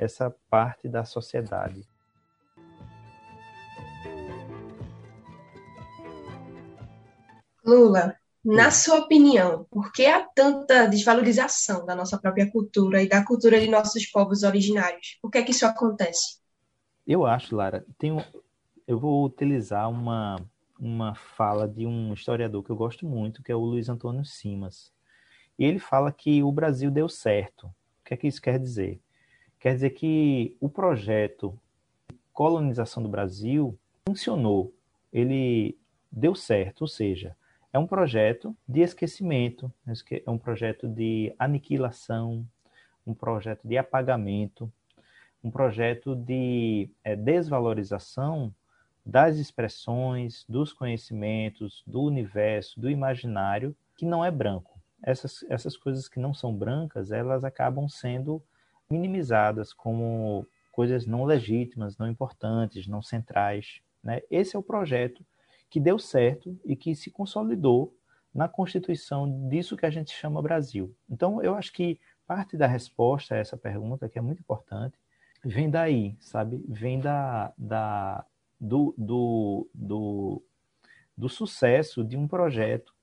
essa 0.01 0.35
parte 0.49 0.89
da 0.89 1.05
sociedade. 1.05 1.87
Lula, 7.63 8.17
na 8.43 8.71
sua 8.71 9.01
opinião, 9.01 9.67
por 9.71 9.93
que 9.93 10.07
há 10.07 10.27
tanta 10.35 10.87
desvalorização 10.87 11.85
da 11.85 11.95
nossa 11.95 12.19
própria 12.19 12.51
cultura 12.51 13.03
e 13.03 13.09
da 13.09 13.23
cultura 13.23 13.61
de 13.61 13.69
nossos 13.69 14.07
povos 14.07 14.43
originários? 14.43 15.19
Por 15.21 15.31
que 15.31 15.37
é 15.37 15.43
que 15.43 15.51
isso 15.51 15.67
acontece? 15.67 16.41
Eu 17.07 17.27
acho, 17.27 17.55
Lara, 17.55 17.85
tenho, 17.99 18.25
eu 18.89 18.99
vou 18.99 19.23
utilizar 19.27 19.91
uma, 19.91 20.37
uma 20.79 21.15
fala 21.15 21.69
de 21.69 21.87
um 21.87 22.15
historiador 22.15 22.65
que 22.65 22.71
eu 22.71 22.77
gosto 22.77 23.05
muito, 23.05 23.43
que 23.43 23.53
é 23.53 23.55
o 23.55 23.61
Luiz 23.61 23.91
Antônio 23.91 24.25
Simas. 24.25 24.91
E 25.59 25.65
ele 25.65 25.79
fala 25.79 26.11
que 26.11 26.43
o 26.43 26.51
Brasil 26.51 26.91
deu 26.91 27.11
certo. 27.11 27.67
O 27.67 28.05
que 28.07 28.15
é 28.15 28.17
que 28.17 28.27
isso 28.27 28.41
quer 28.41 28.59
dizer? 28.59 28.99
Quer 29.61 29.75
dizer 29.75 29.91
que 29.91 30.57
o 30.59 30.71
projeto 30.71 31.57
de 32.09 32.19
colonização 32.33 33.03
do 33.03 33.11
Brasil 33.11 33.79
funcionou, 34.09 34.73
ele 35.13 35.77
deu 36.11 36.35
certo, 36.35 36.81
ou 36.83 36.89
seja, 36.89 37.37
é 37.71 37.79
um 37.79 37.87
projeto 37.87 38.57
de 38.67 38.81
esquecimento, 38.81 39.71
é 39.87 40.31
um 40.31 40.39
projeto 40.39 40.89
de 40.89 41.35
aniquilação, 41.39 42.45
um 43.07 43.13
projeto 43.13 43.61
de 43.63 43.77
apagamento, 43.77 44.73
um 45.45 45.51
projeto 45.51 46.17
de 46.17 46.89
é, 47.05 47.15
desvalorização 47.15 48.53
das 49.05 49.37
expressões, 49.37 50.45
dos 50.49 50.73
conhecimentos, 50.73 51.83
do 51.87 52.03
universo, 52.03 52.81
do 52.81 52.89
imaginário, 52.89 53.77
que 53.95 54.07
não 54.07 54.25
é 54.25 54.31
branco. 54.31 54.81
Essas, 55.03 55.45
essas 55.51 55.77
coisas 55.77 56.09
que 56.09 56.19
não 56.19 56.33
são 56.33 56.55
brancas, 56.55 57.13
elas 57.13 57.45
acabam 57.45 57.89
sendo 57.89 58.43
minimizadas 58.91 59.73
como 59.73 60.47
coisas 60.73 61.07
não 61.07 61.25
legítimas, 61.25 61.97
não 61.97 62.09
importantes, 62.09 62.87
não 62.87 63.03
centrais. 63.03 63.81
Né? 64.03 64.21
Esse 64.31 64.57
é 64.57 64.59
o 64.59 64.63
projeto 64.63 65.25
que 65.69 65.79
deu 65.79 65.99
certo 65.99 66.59
e 66.65 66.75
que 66.75 66.95
se 66.95 67.11
consolidou 67.11 67.95
na 68.35 68.49
constituição 68.49 69.49
disso 69.49 69.77
que 69.77 69.87
a 69.87 69.91
gente 69.91 70.13
chama 70.13 70.43
Brasil. 70.43 70.95
Então, 71.09 71.43
eu 71.43 71.55
acho 71.55 71.73
que 71.73 71.99
parte 72.27 72.57
da 72.57 72.67
resposta 72.67 73.35
a 73.35 73.39
essa 73.39 73.57
pergunta, 73.57 74.09
que 74.09 74.19
é 74.19 74.23
muito 74.23 74.41
importante, 74.41 74.97
vem 75.45 75.69
daí, 75.69 76.17
sabe? 76.21 76.65
Vem 76.69 77.01
da, 77.01 77.53
da, 77.59 78.25
do, 78.61 78.95
do, 78.97 79.69
do, 79.75 80.43
do 81.17 81.29
sucesso 81.29 82.05
de 82.05 82.17
um 82.17 82.29
projeto 82.29 82.95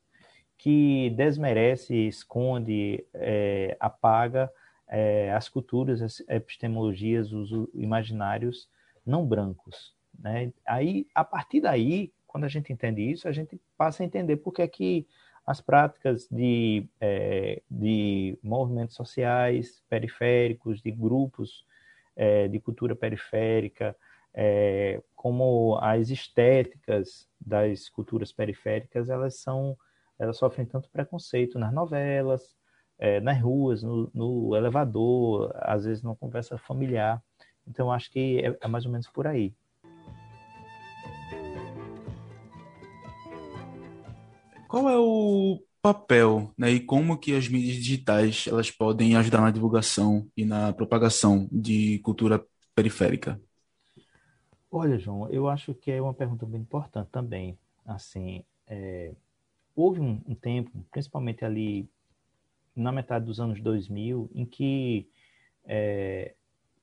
que 0.57 1.09
desmerece, 1.11 2.07
esconde, 2.07 3.05
é, 3.13 3.75
apaga 3.79 4.51
é, 4.87 5.31
as 5.33 5.49
culturas, 5.49 6.01
as 6.01 6.21
epistemologias, 6.29 7.31
os 7.31 7.51
imaginários 7.73 8.69
não 9.05 9.25
brancos. 9.25 9.93
Né? 10.17 10.51
Aí, 10.65 11.07
a 11.13 11.23
partir 11.23 11.61
daí, 11.61 12.11
quando 12.25 12.45
a 12.45 12.49
gente 12.49 12.71
entende 12.71 13.01
isso, 13.01 13.27
a 13.27 13.31
gente 13.31 13.59
passa 13.77 14.03
a 14.03 14.05
entender 14.05 14.37
por 14.37 14.51
que 14.53 14.61
é 14.61 14.67
que 14.67 15.07
as 15.45 15.61
práticas 15.61 16.27
de, 16.29 16.85
é, 16.99 17.61
de 17.71 18.37
movimentos 18.43 18.95
sociais 18.95 19.81
periféricos, 19.89 20.81
de 20.81 20.91
grupos 20.91 21.65
é, 22.15 22.47
de 22.47 22.59
cultura 22.59 22.95
periférica, 22.95 23.95
é, 24.33 25.01
como 25.15 25.77
as 25.81 26.09
estéticas 26.09 27.27
das 27.39 27.87
culturas 27.89 28.31
periféricas, 28.31 29.09
elas 29.09 29.35
são 29.35 29.77
elas 30.19 30.37
sofrem 30.37 30.65
tanto 30.65 30.89
preconceito 30.89 31.59
nas 31.59 31.71
novelas, 31.71 32.55
é, 32.97 33.19
nas 33.19 33.41
ruas, 33.41 33.83
no, 33.83 34.09
no, 34.13 34.55
elevador, 34.55 35.51
às 35.55 35.85
vezes 35.85 36.03
numa 36.03 36.15
conversa 36.15 36.57
familiar. 36.57 37.21
Então, 37.67 37.91
acho 37.91 38.11
que 38.11 38.39
é, 38.39 38.57
é 38.61 38.67
mais 38.67 38.85
ou 38.85 38.91
menos 38.91 39.07
por 39.07 39.27
aí. 39.27 39.53
Qual 44.67 44.89
é 44.89 44.97
o 44.97 45.61
papel, 45.81 46.51
né, 46.57 46.71
e 46.71 46.79
como 46.79 47.17
que 47.17 47.33
as 47.33 47.47
mídias 47.47 47.77
digitais 47.77 48.45
elas 48.47 48.69
podem 48.69 49.15
ajudar 49.15 49.39
na 49.39 49.51
divulgação 49.51 50.27
e 50.35 50.43
na 50.43 50.73
propagação 50.73 51.47
de 51.51 51.99
cultura 51.99 52.43
periférica? 52.75 53.39
Olha, 54.69 54.99
João, 54.99 55.29
eu 55.29 55.47
acho 55.47 55.73
que 55.73 55.89
é 55.91 56.01
uma 56.01 56.13
pergunta 56.13 56.45
bem 56.45 56.61
importante 56.61 57.09
também. 57.09 57.57
Assim, 57.85 58.43
é, 58.67 59.13
houve 59.73 60.01
um, 60.01 60.21
um, 60.27 60.35
tempo, 60.35 60.69
principalmente 60.91 61.45
ali 61.45 61.89
na 62.77 62.91
metade 62.91 63.25
dos 63.25 63.39
anos 63.39 63.61
2000, 63.61 64.29
em 64.33 64.45
que 64.45 65.09
é, 65.65 66.35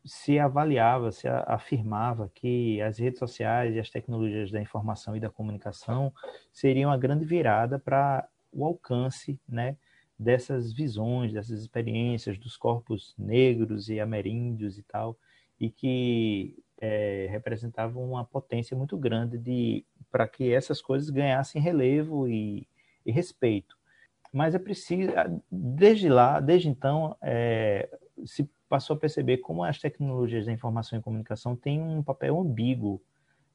se 0.05 0.39
avaliava, 0.39 1.11
se 1.11 1.27
afirmava 1.29 2.31
que 2.35 2.81
as 2.83 2.99
redes 2.99 3.19
sociais 3.19 3.75
e 3.75 3.81
as 3.81 3.89
tecnologias 3.89 4.51
da 4.51 4.61
informação 4.61 5.17
e 5.17 5.21
da 5.21 5.31
comunicação 5.31 6.13
seriam 6.53 6.91
a 6.91 6.97
grande 6.97 7.25
virada 7.25 7.79
para 7.79 8.29
o 8.53 8.65
alcance 8.65 9.41
né, 9.49 9.77
dessas 10.19 10.73
visões, 10.73 11.33
dessas 11.33 11.61
experiências 11.61 12.39
dos 12.39 12.57
corpos 12.57 13.15
negros 13.19 13.89
e 13.89 13.99
ameríndios 13.99 14.79
e 14.79 14.83
tal, 14.83 15.19
e 15.59 15.71
que 15.71 16.63
é, 16.81 17.27
representavam 17.31 18.05
uma 18.05 18.25
potência 18.25 18.77
muito 18.77 18.97
grande 18.97 19.39
de 19.39 19.85
para 20.11 20.29
que 20.29 20.53
essas 20.53 20.81
coisas 20.81 21.11
ganhassem 21.11 21.61
relevo 21.61 22.29
e, 22.29 22.69
e, 23.05 23.11
respeito. 23.11 23.77
Mas 24.35 24.53
é 24.53 24.59
preciso, 24.59 25.13
desde 25.49 26.09
lá, 26.09 26.41
desde 26.41 26.69
então, 26.69 27.17
é, 27.23 27.89
se 28.27 28.51
passou 28.69 28.97
a 28.97 28.99
perceber 28.99 29.39
como 29.39 29.63
as 29.63 29.79
tecnologias 29.79 30.45
da 30.45 30.51
informação 30.51 30.99
e 30.99 31.03
comunicação 31.03 31.55
têm 31.55 31.81
um 31.81 32.03
papel 32.03 32.41
ambíguo 32.41 33.01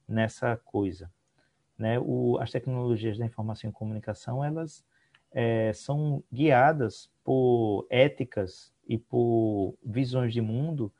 nessa 0.08 0.56
coisa. 0.56 1.12
Né? 1.76 1.98
O, 2.00 2.38
as 2.40 2.50
tecnologias 2.50 3.18
da 3.18 3.26
informação 3.26 3.68
e 3.68 3.72
comunicação 3.74 4.42
elas 4.42 4.82
é, 5.30 5.70
são 5.74 6.24
guiadas 6.32 7.10
por 7.22 7.86
éticas 7.90 8.72
e 8.88 8.96
por 8.96 9.74
visões 9.84 10.32
de 10.32 10.40
mundo 10.40 10.90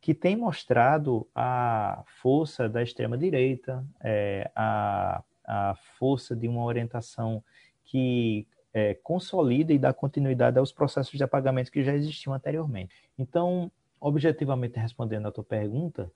que 0.00 0.14
têm 0.14 0.36
mostrado 0.36 1.26
a 1.34 2.04
força 2.06 2.68
da 2.68 2.80
extrema 2.80 3.18
direita, 3.18 3.84
é, 4.00 4.48
a, 4.54 5.20
a 5.44 5.74
força 5.98 6.36
de 6.36 6.46
uma 6.46 6.62
orientação 6.62 7.42
que 7.82 8.46
é, 8.76 8.92
consolida 8.92 9.72
e 9.72 9.78
dá 9.78 9.90
continuidade 9.90 10.58
aos 10.58 10.70
processos 10.70 11.16
de 11.16 11.24
apagamento 11.24 11.72
que 11.72 11.82
já 11.82 11.94
existiam 11.94 12.34
anteriormente. 12.34 12.94
Então, 13.18 13.72
objetivamente 13.98 14.78
respondendo 14.78 15.26
à 15.26 15.32
tua 15.32 15.42
pergunta, 15.42 16.12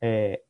é, 0.00 0.40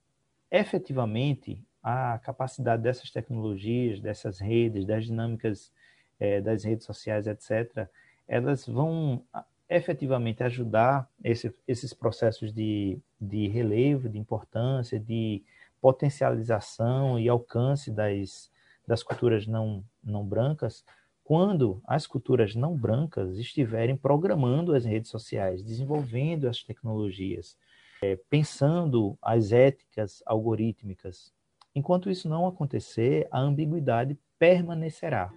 efetivamente 0.51 1.63
a 1.83 2.19
capacidade 2.21 2.83
dessas 2.83 3.11
tecnologias, 3.11 4.01
dessas 4.01 4.41
redes, 4.41 4.87
das 4.87 5.05
dinâmicas 5.05 5.71
é, 6.19 6.41
das 6.41 6.65
redes 6.65 6.87
sociais, 6.87 7.27
etc., 7.27 7.87
elas 8.27 8.67
vão 8.67 9.23
efetivamente 9.69 10.43
ajudar 10.43 11.11
esse, 11.23 11.55
esses 11.69 11.93
processos 11.93 12.55
de, 12.55 12.99
de 13.21 13.49
relevo, 13.49 14.09
de 14.09 14.19
importância, 14.19 14.99
de 14.99 15.43
potencialização 15.79 17.19
e 17.19 17.29
alcance 17.29 17.91
das, 17.91 18.51
das 18.87 19.03
culturas 19.03 19.47
não, 19.47 19.85
não 20.03 20.25
brancas, 20.25 20.83
quando 21.31 21.81
as 21.87 22.09
culturas 22.09 22.57
não 22.57 22.77
brancas 22.77 23.39
estiverem 23.39 23.97
programando 23.97 24.75
as 24.75 24.85
redes 24.85 25.13
sociais, 25.13 25.63
desenvolvendo 25.63 26.49
as 26.49 26.61
tecnologias, 26.61 27.57
é, 28.03 28.19
pensando 28.29 29.17
as 29.23 29.53
éticas 29.53 30.25
algorítmicas. 30.27 31.33
Enquanto 31.73 32.11
isso 32.11 32.29
não 32.29 32.49
acontecer, 32.49 33.29
a 33.31 33.39
ambiguidade 33.39 34.19
permanecerá. 34.41 35.33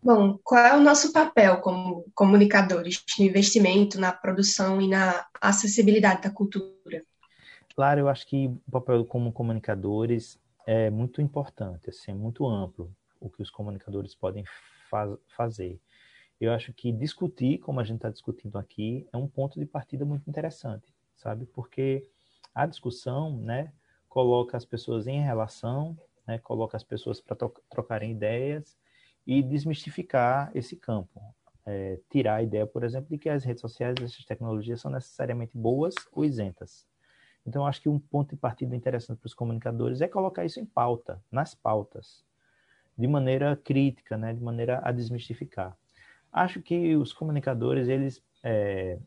Bom, 0.00 0.38
qual 0.44 0.64
é 0.64 0.76
o 0.76 0.80
nosso 0.80 1.12
papel 1.12 1.60
como 1.60 2.04
comunicadores 2.14 3.02
no 3.18 3.24
investimento, 3.24 3.98
na 4.00 4.12
produção 4.12 4.80
e 4.80 4.86
na 4.86 5.26
acessibilidade 5.40 6.22
da 6.22 6.30
cultura? 6.30 7.02
Claro, 7.76 8.00
eu 8.00 8.08
acho 8.08 8.26
que 8.26 8.46
o 8.46 8.70
papel 8.70 9.04
como 9.04 9.30
comunicadores 9.30 10.40
é 10.66 10.88
muito 10.88 11.20
importante, 11.20 11.90
assim, 11.90 12.10
é 12.10 12.14
muito 12.14 12.46
amplo 12.46 12.90
o 13.20 13.28
que 13.28 13.42
os 13.42 13.50
comunicadores 13.50 14.14
podem 14.14 14.44
fazer. 15.36 15.78
Eu 16.40 16.52
acho 16.52 16.72
que 16.72 16.90
discutir, 16.90 17.58
como 17.58 17.78
a 17.78 17.84
gente 17.84 17.96
está 17.96 18.08
discutindo 18.10 18.56
aqui, 18.56 19.06
é 19.12 19.16
um 19.18 19.28
ponto 19.28 19.60
de 19.60 19.66
partida 19.66 20.06
muito 20.06 20.28
interessante, 20.28 20.86
sabe? 21.16 21.44
Porque 21.46 22.08
a 22.54 22.64
discussão, 22.64 23.36
né, 23.36 23.72
coloca 24.08 24.56
as 24.56 24.64
pessoas 24.64 25.06
em 25.06 25.20
relação, 25.20 25.98
né, 26.26 26.38
coloca 26.38 26.78
as 26.78 26.84
pessoas 26.84 27.20
para 27.20 27.36
trocarem 27.70 28.12
ideias 28.12 28.78
e 29.26 29.42
desmistificar 29.42 30.50
esse 30.54 30.76
campo. 30.76 31.20
É, 31.66 32.00
tirar 32.08 32.36
a 32.36 32.42
ideia, 32.42 32.66
por 32.66 32.84
exemplo, 32.84 33.10
de 33.10 33.18
que 33.18 33.28
as 33.28 33.44
redes 33.44 33.60
sociais, 33.60 33.96
essas 34.00 34.24
tecnologias 34.24 34.80
são 34.80 34.90
necessariamente 34.90 35.52
boas 35.54 35.94
ou 36.12 36.24
isentas. 36.24 36.86
Então, 37.46 37.66
acho 37.66 37.80
que 37.80 37.88
um 37.88 37.98
ponto 37.98 38.30
de 38.30 38.36
partida 38.36 38.74
interessante 38.74 39.18
para 39.18 39.26
os 39.26 39.34
comunicadores 39.34 40.00
é 40.00 40.08
colocar 40.08 40.44
isso 40.44 40.58
em 40.58 40.66
pauta, 40.66 41.22
nas 41.30 41.54
pautas, 41.54 42.24
de 42.98 43.06
maneira 43.06 43.54
crítica, 43.56 44.16
né, 44.16 44.32
de 44.32 44.42
maneira 44.42 44.80
a 44.82 44.90
desmistificar. 44.90 45.76
Acho 46.32 46.60
que 46.60 46.96
os 46.96 47.12
comunicadores, 47.12 47.88
eles 47.88 48.22
é, 48.42 48.98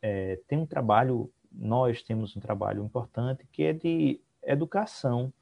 é, 0.00 0.38
têm 0.46 0.58
um 0.58 0.66
trabalho, 0.66 1.30
nós 1.50 2.02
temos 2.02 2.36
um 2.36 2.40
trabalho 2.40 2.84
importante, 2.84 3.46
que 3.50 3.64
é 3.64 3.72
de 3.72 4.20
educação 4.42 5.32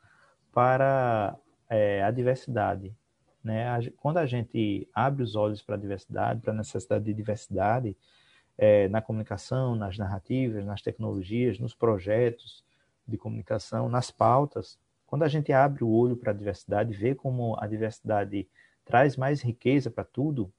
para 0.53 1.37
é, 1.69 2.03
a 2.03 2.11
diversidade. 2.11 2.95
Né? 3.45 3.67
Quando 3.97 4.19
a 4.19 4.27
gente 4.27 4.89
abre 4.95 5.23
os 5.23 5.37
olhos 5.37 5.63
para 5.63 5.75
a 5.75 5.79
diversidade, 5.79 6.41
para 6.41 6.53
a 6.53 6.57
necessidade 6.57 7.05
de 7.05 7.15
diversidade, 7.15 7.97
é, 8.63 8.89
na 8.89 9.01
comunicação, 9.01 9.75
nas 9.75 9.97
narrativas, 9.97 10.67
nas 10.67 10.83
tecnologias, 10.83 11.59
nos 11.59 11.75
projetos 11.75 12.63
de 13.09 13.17
comunicação, 13.17 13.89
nas 13.89 14.11
pautas. 14.11 14.79
Quando 15.07 15.23
a 15.23 15.29
gente 15.29 15.51
abre 15.51 15.83
o 15.83 15.89
olho 15.89 16.15
para 16.15 16.31
a 16.31 16.35
diversidade, 16.35 16.93
vê 16.93 17.15
como 17.15 17.57
a 17.59 17.67
diversidade 17.67 18.47
traz 18.85 19.17
mais 19.17 19.41
riqueza 19.41 19.91
para 19.91 20.05
tudo, 20.05 20.53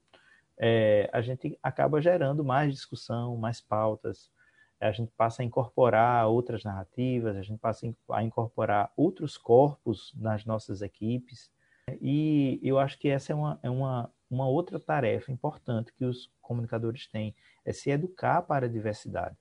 é, 0.58 1.08
a 1.12 1.20
gente 1.20 1.56
acaba 1.62 2.02
gerando 2.02 2.44
mais 2.44 2.74
discussão, 2.74 3.36
mais 3.36 3.60
pautas, 3.60 4.32
a 4.80 4.90
gente 4.90 5.12
passa 5.16 5.42
a 5.42 5.44
incorporar 5.44 6.26
outras 6.26 6.64
narrativas, 6.64 7.36
a 7.36 7.42
gente 7.42 7.60
passa 7.60 7.86
a 8.10 8.24
incorporar 8.24 8.92
outros 8.96 9.38
corpos 9.38 10.12
nas 10.16 10.44
nossas 10.44 10.82
equipes. 10.82 11.52
E 12.00 12.58
eu 12.64 12.80
acho 12.80 12.98
que 12.98 13.08
essa 13.08 13.32
é 13.32 13.36
uma, 13.36 13.60
é 13.62 13.70
uma 13.70 14.10
uma 14.32 14.48
outra 14.48 14.80
tarefa 14.80 15.30
importante 15.30 15.92
que 15.92 16.06
os 16.06 16.30
comunicadores 16.40 17.06
têm 17.06 17.34
é 17.64 17.72
se 17.72 17.90
educar 17.90 18.42
para 18.42 18.66
a 18.66 18.68
diversidade. 18.68 19.36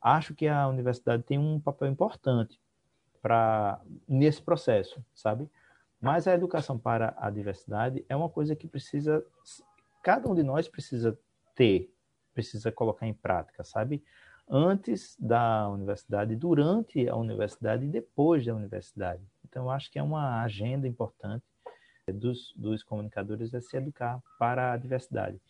Acho 0.00 0.34
que 0.34 0.48
a 0.48 0.66
universidade 0.68 1.22
tem 1.22 1.38
um 1.38 1.60
papel 1.60 1.88
importante 1.88 2.60
para 3.20 3.80
nesse 4.08 4.42
processo, 4.42 5.04
sabe? 5.14 5.48
Mas 6.00 6.26
a 6.26 6.34
educação 6.34 6.76
para 6.76 7.14
a 7.16 7.30
diversidade 7.30 8.04
é 8.08 8.16
uma 8.16 8.28
coisa 8.28 8.56
que 8.56 8.66
precisa 8.66 9.24
cada 10.02 10.28
um 10.28 10.34
de 10.34 10.42
nós 10.42 10.68
precisa 10.68 11.16
ter, 11.54 11.90
precisa 12.34 12.72
colocar 12.72 13.06
em 13.06 13.14
prática, 13.14 13.62
sabe? 13.62 14.02
Antes 14.48 15.16
da 15.18 15.68
universidade, 15.68 16.34
durante 16.34 17.08
a 17.08 17.16
universidade 17.16 17.84
e 17.84 17.88
depois 17.88 18.44
da 18.44 18.54
universidade. 18.54 19.22
Então, 19.44 19.70
acho 19.70 19.90
que 19.90 19.98
é 19.98 20.02
uma 20.02 20.42
agenda 20.42 20.88
importante 20.88 21.44
dos, 22.12 22.52
dos 22.56 22.82
comunicadores 22.82 23.54
é 23.54 23.60
se 23.60 23.76
educar 23.76 24.20
para 24.38 24.72
a 24.72 24.76
diversidade. 24.76 25.40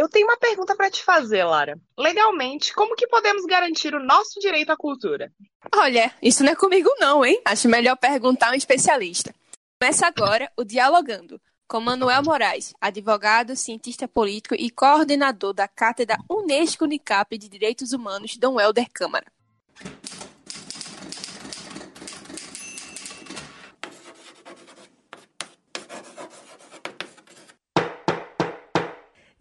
Eu 0.00 0.08
tenho 0.08 0.26
uma 0.26 0.38
pergunta 0.38 0.74
para 0.74 0.90
te 0.90 1.04
fazer, 1.04 1.44
Lara. 1.44 1.78
Legalmente, 1.98 2.72
como 2.72 2.96
que 2.96 3.06
podemos 3.06 3.44
garantir 3.44 3.94
o 3.94 4.02
nosso 4.02 4.40
direito 4.40 4.70
à 4.70 4.76
cultura? 4.76 5.30
Olha, 5.76 6.10
isso 6.22 6.42
não 6.42 6.52
é 6.52 6.56
comigo 6.56 6.88
não, 6.98 7.22
hein? 7.22 7.38
Acho 7.44 7.68
melhor 7.68 7.94
perguntar 7.98 8.50
um 8.50 8.54
especialista. 8.54 9.34
Começa 9.78 10.06
agora 10.06 10.50
o 10.56 10.64
Dialogando, 10.64 11.38
com 11.68 11.80
Manuel 11.80 12.22
Moraes, 12.22 12.72
advogado, 12.80 13.54
cientista 13.54 14.08
político 14.08 14.54
e 14.54 14.70
coordenador 14.70 15.52
da 15.52 15.68
Cátedra 15.68 16.16
Unesco 16.30 16.84
Unicap 16.84 17.36
de 17.36 17.50
Direitos 17.50 17.92
Humanos, 17.92 18.38
Dom 18.38 18.58
Helder 18.58 18.86
Câmara. 18.94 19.26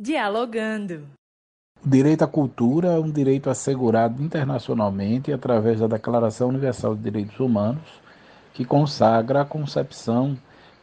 Dialogando. 0.02 1.10
O 1.86 1.90
direito 1.90 2.24
à 2.24 2.28
cultura 2.28 2.94
é 2.94 3.00
um 3.00 3.12
direito 3.12 3.50
assegurado 3.50 4.24
internacionalmente 4.24 5.30
através 5.30 5.82
da 5.82 5.88
Declaração 5.88 6.48
Universal 6.48 6.96
de 6.96 7.04
Direitos 7.04 7.38
Humanos, 7.38 7.84
que 8.54 8.64
consagra 8.64 9.42
a 9.42 9.46
concepção 9.46 10.38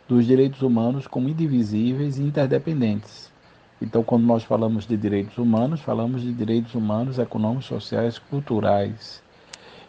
dos 0.07 0.27
direitos 0.27 0.61
humanos 0.61 1.07
como 1.07 1.31
indivisíveis 1.31 2.19
e 2.19 2.23
interdependentes. 2.23 3.33
Então, 3.81 4.05
quando 4.05 4.27
nós 4.27 4.45
falamos 4.45 4.87
de 4.87 4.99
direitos 4.99 5.39
humanos, 5.39 5.81
falamos 5.81 6.21
de 6.21 6.31
direitos 6.31 6.75
humanos 6.75 7.19
econômicos, 7.19 7.65
sociais, 7.65 8.19
culturais. 8.19 9.23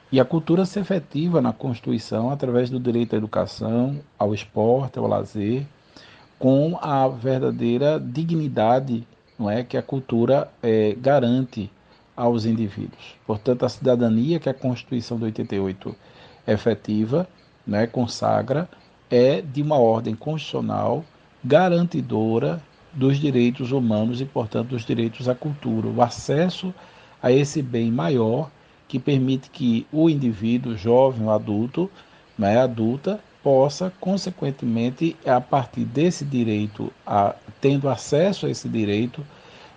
E 0.09 0.21
a 0.21 0.25
cultura 0.25 0.63
se 0.63 0.79
efetiva 0.79 1.41
na 1.41 1.51
Constituição 1.51 2.31
através 2.31 2.69
do 2.69 2.79
direito 2.79 3.13
à 3.13 3.17
educação, 3.17 3.99
ao 4.17 4.33
esporte, 4.33 4.97
ao 4.97 5.05
lazer, 5.05 5.67
com 6.39 6.79
a 6.81 7.09
verdadeira 7.09 7.99
dignidade 7.99 9.05
não 9.37 9.49
é 9.49 9.63
que 9.63 9.77
a 9.77 9.81
cultura 9.81 10.49
é, 10.61 10.95
garante 10.99 11.69
aos 12.15 12.45
indivíduos. 12.45 13.15
Portanto, 13.25 13.63
a 13.63 13.69
cidadania 13.69 14.39
que 14.39 14.49
a 14.49 14.53
Constituição 14.53 15.17
de 15.17 15.25
88 15.25 15.95
efetiva, 16.47 17.27
né, 17.65 17.85
consagra, 17.85 18.67
é 19.09 19.41
de 19.41 19.61
uma 19.61 19.77
ordem 19.77 20.15
constitucional 20.15 21.05
garantidora 21.43 22.61
dos 22.91 23.17
direitos 23.17 23.71
humanos 23.71 24.19
e, 24.19 24.25
portanto, 24.25 24.69
dos 24.69 24.83
direitos 24.83 25.29
à 25.29 25.35
cultura, 25.35 25.87
o 25.87 26.01
acesso 26.01 26.73
a 27.21 27.31
esse 27.31 27.61
bem 27.61 27.91
maior 27.91 28.49
que 28.87 28.97
permite 28.97 29.49
que 29.49 29.85
o 29.91 30.09
indivíduo, 30.09 30.75
jovem 30.75 31.25
ou 31.25 31.31
adulto, 31.31 31.91
né, 32.37 32.57
adulta, 32.57 33.19
possa, 33.47 33.93
consequentemente, 34.01 35.15
a 35.25 35.39
partir 35.39 35.85
desse 35.85 36.25
direito, 36.25 36.91
a, 37.05 37.33
tendo 37.61 37.87
acesso 37.87 38.45
a 38.45 38.49
esse 38.49 38.67
direito, 38.67 39.25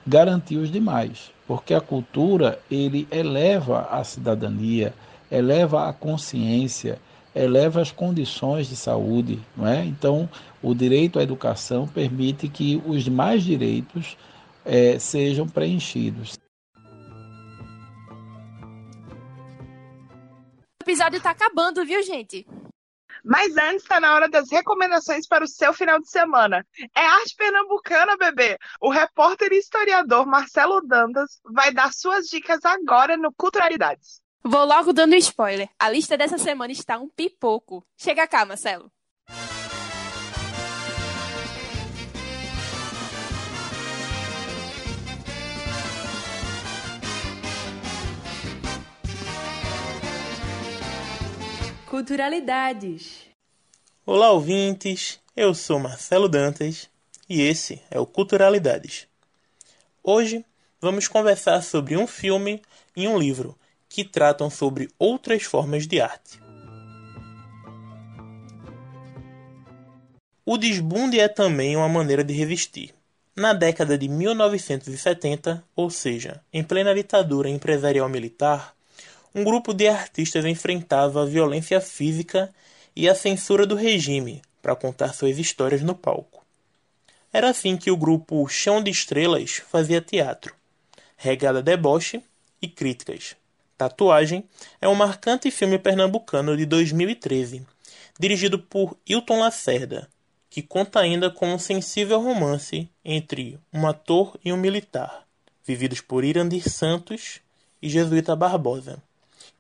garantir 0.05 0.57
os 0.57 0.73
demais, 0.73 1.31
porque 1.47 1.73
a 1.73 1.81
cultura 1.81 2.59
ele 2.69 3.07
eleva 3.13 3.83
a 3.83 4.03
cidadania, 4.03 4.93
eleva 5.31 5.89
a 5.89 5.93
consciência, 5.93 6.99
eleva 7.33 7.81
as 7.81 7.93
condições 7.93 8.67
de 8.67 8.75
saúde, 8.75 9.39
não 9.57 9.69
é? 9.69 9.85
Então, 9.85 10.29
o 10.61 10.75
direito 10.75 11.21
à 11.21 11.23
educação 11.23 11.87
permite 11.87 12.49
que 12.49 12.83
os 12.85 13.05
demais 13.05 13.45
direitos 13.45 14.17
é, 14.65 14.99
sejam 14.99 15.49
preenchidos. 15.49 16.35
O 20.81 20.83
episódio 20.83 21.19
está 21.19 21.31
acabando, 21.31 21.87
viu, 21.87 22.03
gente? 22.03 22.45
Mas 23.25 23.57
antes 23.57 23.83
está 23.83 24.01
na 24.01 24.15
hora 24.15 24.29
das 24.29 24.51
recomendações 24.51 25.27
para 25.27 25.45
o 25.45 25.49
seu 25.49 25.73
final 25.73 26.01
de 26.01 26.11
semana. 26.11 26.67
É 26.97 27.05
arte 27.05 27.35
pernambucana, 27.37 28.17
bebê! 28.17 28.59
O 28.81 28.91
repórter 28.91 29.53
e 29.53 29.59
historiador 29.59 30.27
Marcelo 30.27 30.81
Dantas 30.81 31.41
vai 31.45 31.73
dar 31.73 31.93
suas 31.93 32.27
dicas 32.27 32.65
agora 32.65 33.17
no 33.17 33.33
Culturalidades. 33.33 34.21
Vou 34.43 34.65
logo 34.65 34.93
dando 34.93 35.15
spoiler. 35.17 35.69
A 35.79 35.91
lista 35.91 36.17
dessa 36.17 36.39
semana 36.39 36.73
está 36.73 36.99
um 36.99 37.09
pipoco. 37.09 37.85
Chega 37.97 38.27
cá, 38.27 38.45
Marcelo. 38.47 38.91
Culturalidades. 51.91 53.27
Olá, 54.07 54.31
ouvintes. 54.31 55.19
Eu 55.37 55.53
sou 55.53 55.81
Marcelo 55.81 56.29
Dantas 56.29 56.89
e 57.29 57.43
esse 57.43 57.83
é 57.91 57.99
o 57.99 58.07
Culturalidades. 58.07 59.09
Hoje 60.01 60.45
vamos 60.81 61.09
conversar 61.09 61.61
sobre 61.63 61.97
um 61.97 62.07
filme 62.07 62.63
e 62.97 63.09
um 63.09 63.19
livro 63.19 63.59
que 63.89 64.05
tratam 64.05 64.49
sobre 64.49 64.89
outras 65.01 65.43
formas 65.43 65.89
de 65.89 66.01
arte. 66.01 66.41
O 70.47 70.57
desbunde 70.57 71.19
é 71.19 71.27
também 71.27 71.75
uma 71.75 71.89
maneira 71.89 72.23
de 72.23 72.33
resistir. 72.33 72.95
Na 73.35 73.53
década 73.53 73.99
de 73.99 74.09
1970, 74.09 75.65
ou 75.75 75.91
seja, 75.91 76.41
em 76.53 76.63
plena 76.63 76.95
ditadura 76.95 77.49
empresarial 77.49 78.09
militar, 78.09 78.77
um 79.35 79.45
grupo 79.45 79.73
de 79.73 79.87
artistas 79.87 80.45
enfrentava 80.45 81.23
a 81.23 81.27
violência 81.27 81.81
física 81.81 82.53
e 82.97 83.09
a 83.09 83.15
censura 83.15 83.65
do 83.65 83.77
regime 83.77 84.43
para 84.61 84.75
contar 84.75 85.15
suas 85.15 85.39
histórias 85.39 85.83
no 85.83 85.95
palco. 85.95 86.45
Era 87.33 87.51
assim 87.51 87.77
que 87.77 87.91
o 87.91 87.97
grupo 87.97 88.47
Chão 88.49 88.83
de 88.83 88.91
Estrelas 88.91 89.63
fazia 89.71 90.01
teatro, 90.01 90.53
regado 91.17 91.59
a 91.59 91.63
deboche 91.63 92.21
e 92.61 92.67
críticas. 92.67 93.37
Tatuagem 93.79 94.45
é 94.81 94.89
um 94.89 94.97
marcante 94.97 95.51
filme 95.51 95.79
pernambucano 95.79 96.57
de 96.57 96.67
2013, 96.67 97.65
dirigido 98.19 98.59
por 98.59 98.97
Hilton 99.07 99.39
Lacerda, 99.39 100.09
que 100.51 100.61
conta 100.61 100.99
ainda 100.99 101.31
com 101.31 101.55
um 101.55 101.59
sensível 101.59 102.21
romance 102.21 102.91
entre 103.05 103.61
um 103.73 103.87
ator 103.87 104.37
e 104.45 104.53
um 104.53 104.57
militar, 104.57 105.25
vividos 105.65 106.01
por 106.01 106.25
Irandir 106.25 106.69
Santos 106.69 107.41
e 107.81 107.89
Jesuíta 107.89 108.35
Barbosa 108.35 109.01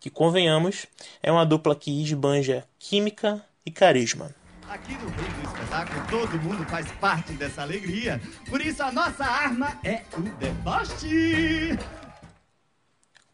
que, 0.00 0.08
convenhamos, 0.08 0.86
é 1.22 1.30
uma 1.30 1.44
dupla 1.44 1.76
que 1.76 2.02
esbanja 2.02 2.64
química 2.78 3.44
e 3.64 3.70
carisma. 3.70 4.34
Aqui 4.66 4.92
no 4.94 5.08
Rio 5.10 5.32
do 5.34 5.48
Espetáculo, 5.48 6.06
todo 6.08 6.42
mundo 6.42 6.64
faz 6.64 6.90
parte 6.92 7.34
dessa 7.34 7.62
alegria. 7.62 8.20
Por 8.48 8.60
isso, 8.60 8.82
a 8.82 8.90
nossa 8.90 9.24
arma 9.24 9.78
é 9.84 10.02
o 10.16 10.22
deboche. 10.38 11.78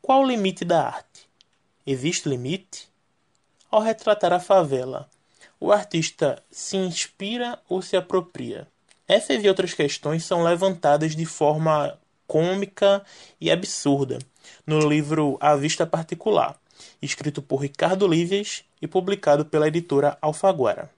Qual 0.02 0.22
o 0.22 0.26
limite 0.26 0.64
da 0.64 0.86
arte? 0.86 1.28
Existe 1.86 2.28
limite? 2.28 2.88
Ao 3.70 3.80
retratar 3.80 4.32
a 4.32 4.40
favela, 4.40 5.08
o 5.60 5.70
artista 5.70 6.42
se 6.50 6.76
inspira 6.76 7.58
ou 7.68 7.80
se 7.80 7.96
apropria? 7.96 8.66
Essas 9.06 9.44
e 9.44 9.48
outras 9.48 9.72
questões 9.72 10.24
são 10.24 10.42
levantadas 10.42 11.14
de 11.14 11.26
forma 11.26 11.96
cômica 12.26 13.04
e 13.40 13.50
absurda 13.50 14.18
no 14.66 14.78
livro 14.78 15.36
A 15.40 15.54
Vista 15.54 15.86
Particular, 15.86 16.56
escrito 17.00 17.40
por 17.40 17.62
Ricardo 17.62 18.06
Lívias 18.06 18.64
e 18.80 18.86
publicado 18.86 19.44
pela 19.44 19.68
editora 19.68 20.18
Alfaguara. 20.20 20.90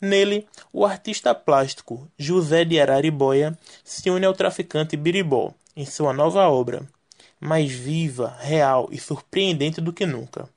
Nele, 0.00 0.46
o 0.72 0.86
artista 0.86 1.34
plástico 1.34 2.08
José 2.16 2.64
de 2.64 2.80
Araribóia 2.80 3.58
se 3.82 4.08
une 4.10 4.24
ao 4.24 4.32
traficante 4.32 4.96
Biribó 4.96 5.52
em 5.76 5.84
sua 5.84 6.12
nova 6.12 6.48
obra, 6.48 6.86
mais 7.40 7.70
viva, 7.70 8.36
real 8.40 8.88
e 8.90 8.98
surpreendente 8.98 9.80
do 9.80 9.92
que 9.92 10.06
nunca, 10.06 10.48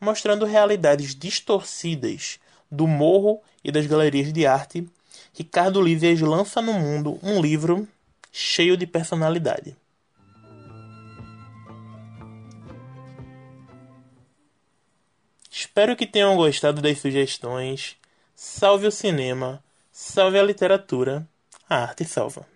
mostrando 0.00 0.44
realidades 0.44 1.14
distorcidas 1.14 2.38
do 2.70 2.86
morro 2.86 3.40
e 3.64 3.70
das 3.70 3.86
galerias 3.86 4.32
de 4.32 4.46
arte. 4.46 4.86
Ricardo 5.34 5.80
Lívias 5.80 6.20
lança 6.20 6.60
no 6.60 6.72
mundo 6.72 7.18
um 7.22 7.40
livro 7.40 7.86
cheio 8.32 8.76
de 8.76 8.86
personalidade. 8.86 9.76
Espero 15.76 15.94
que 15.94 16.06
tenham 16.06 16.34
gostado 16.36 16.80
das 16.80 16.98
sugestões. 16.98 17.98
Salve 18.34 18.86
o 18.86 18.90
cinema, 18.90 19.62
salve 19.92 20.38
a 20.38 20.42
literatura, 20.42 21.28
a 21.68 21.82
arte 21.82 22.02
salva. 22.02 22.48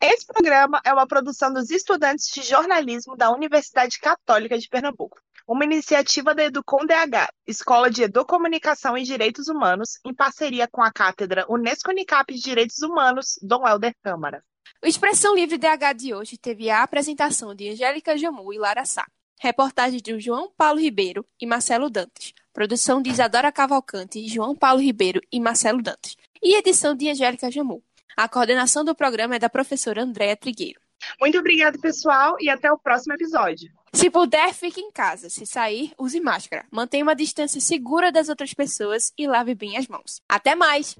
Esse 0.00 0.24
programa 0.24 0.80
é 0.84 0.92
uma 0.92 1.04
produção 1.04 1.52
dos 1.52 1.68
estudantes 1.68 2.30
de 2.32 2.42
jornalismo 2.42 3.16
da 3.16 3.32
Universidade 3.32 3.98
Católica 3.98 4.56
de 4.56 4.68
Pernambuco, 4.68 5.20
uma 5.44 5.64
iniciativa 5.64 6.32
da 6.32 6.44
Educom 6.44 6.86
DH, 6.86 7.28
Escola 7.44 7.90
de 7.90 8.04
Educomunicação 8.04 8.96
e 8.96 9.02
Direitos 9.02 9.48
Humanos, 9.48 9.98
em 10.04 10.14
parceria 10.14 10.68
com 10.68 10.80
a 10.80 10.92
Cátedra 10.92 11.44
Unesco 11.48 11.90
Unicap 11.90 12.32
de 12.32 12.40
Direitos 12.40 12.80
Humanos, 12.82 13.36
Dom 13.42 13.66
Helder 13.66 13.96
Câmara. 14.00 14.44
O 14.82 14.86
Expressão 14.86 15.34
Livre 15.34 15.58
DH 15.58 15.92
de 15.96 16.14
hoje 16.14 16.36
teve 16.36 16.70
a 16.70 16.82
apresentação 16.82 17.54
de 17.54 17.70
Angélica 17.70 18.16
Jamu 18.16 18.52
e 18.52 18.58
Lara 18.58 18.84
Sá, 18.84 19.06
reportagem 19.40 20.00
de 20.00 20.18
João 20.20 20.50
Paulo 20.56 20.80
Ribeiro 20.80 21.24
e 21.40 21.46
Marcelo 21.46 21.90
Dantas, 21.90 22.32
produção 22.52 23.02
de 23.02 23.10
Isadora 23.10 23.52
Cavalcante, 23.52 24.26
João 24.28 24.54
Paulo 24.54 24.80
Ribeiro 24.80 25.20
e 25.30 25.40
Marcelo 25.40 25.82
Dantas, 25.82 26.16
e 26.42 26.56
edição 26.56 26.94
de 26.94 27.08
Angélica 27.08 27.50
Jamu. 27.50 27.82
A 28.16 28.28
coordenação 28.28 28.84
do 28.84 28.94
programa 28.94 29.36
é 29.36 29.38
da 29.38 29.48
professora 29.48 30.02
Andréa 30.02 30.36
Trigueiro. 30.36 30.80
Muito 31.20 31.38
obrigada, 31.38 31.78
pessoal, 31.78 32.36
e 32.40 32.48
até 32.48 32.72
o 32.72 32.78
próximo 32.78 33.14
episódio. 33.14 33.70
Se 33.92 34.10
puder, 34.10 34.52
fique 34.52 34.80
em 34.80 34.90
casa. 34.90 35.28
Se 35.28 35.46
sair, 35.46 35.92
use 35.98 36.20
máscara. 36.20 36.66
Mantenha 36.70 37.02
uma 37.02 37.14
distância 37.14 37.60
segura 37.60 38.10
das 38.10 38.28
outras 38.28 38.52
pessoas 38.52 39.12
e 39.16 39.26
lave 39.26 39.54
bem 39.54 39.76
as 39.76 39.86
mãos. 39.86 40.20
Até 40.28 40.54
mais! 40.54 40.96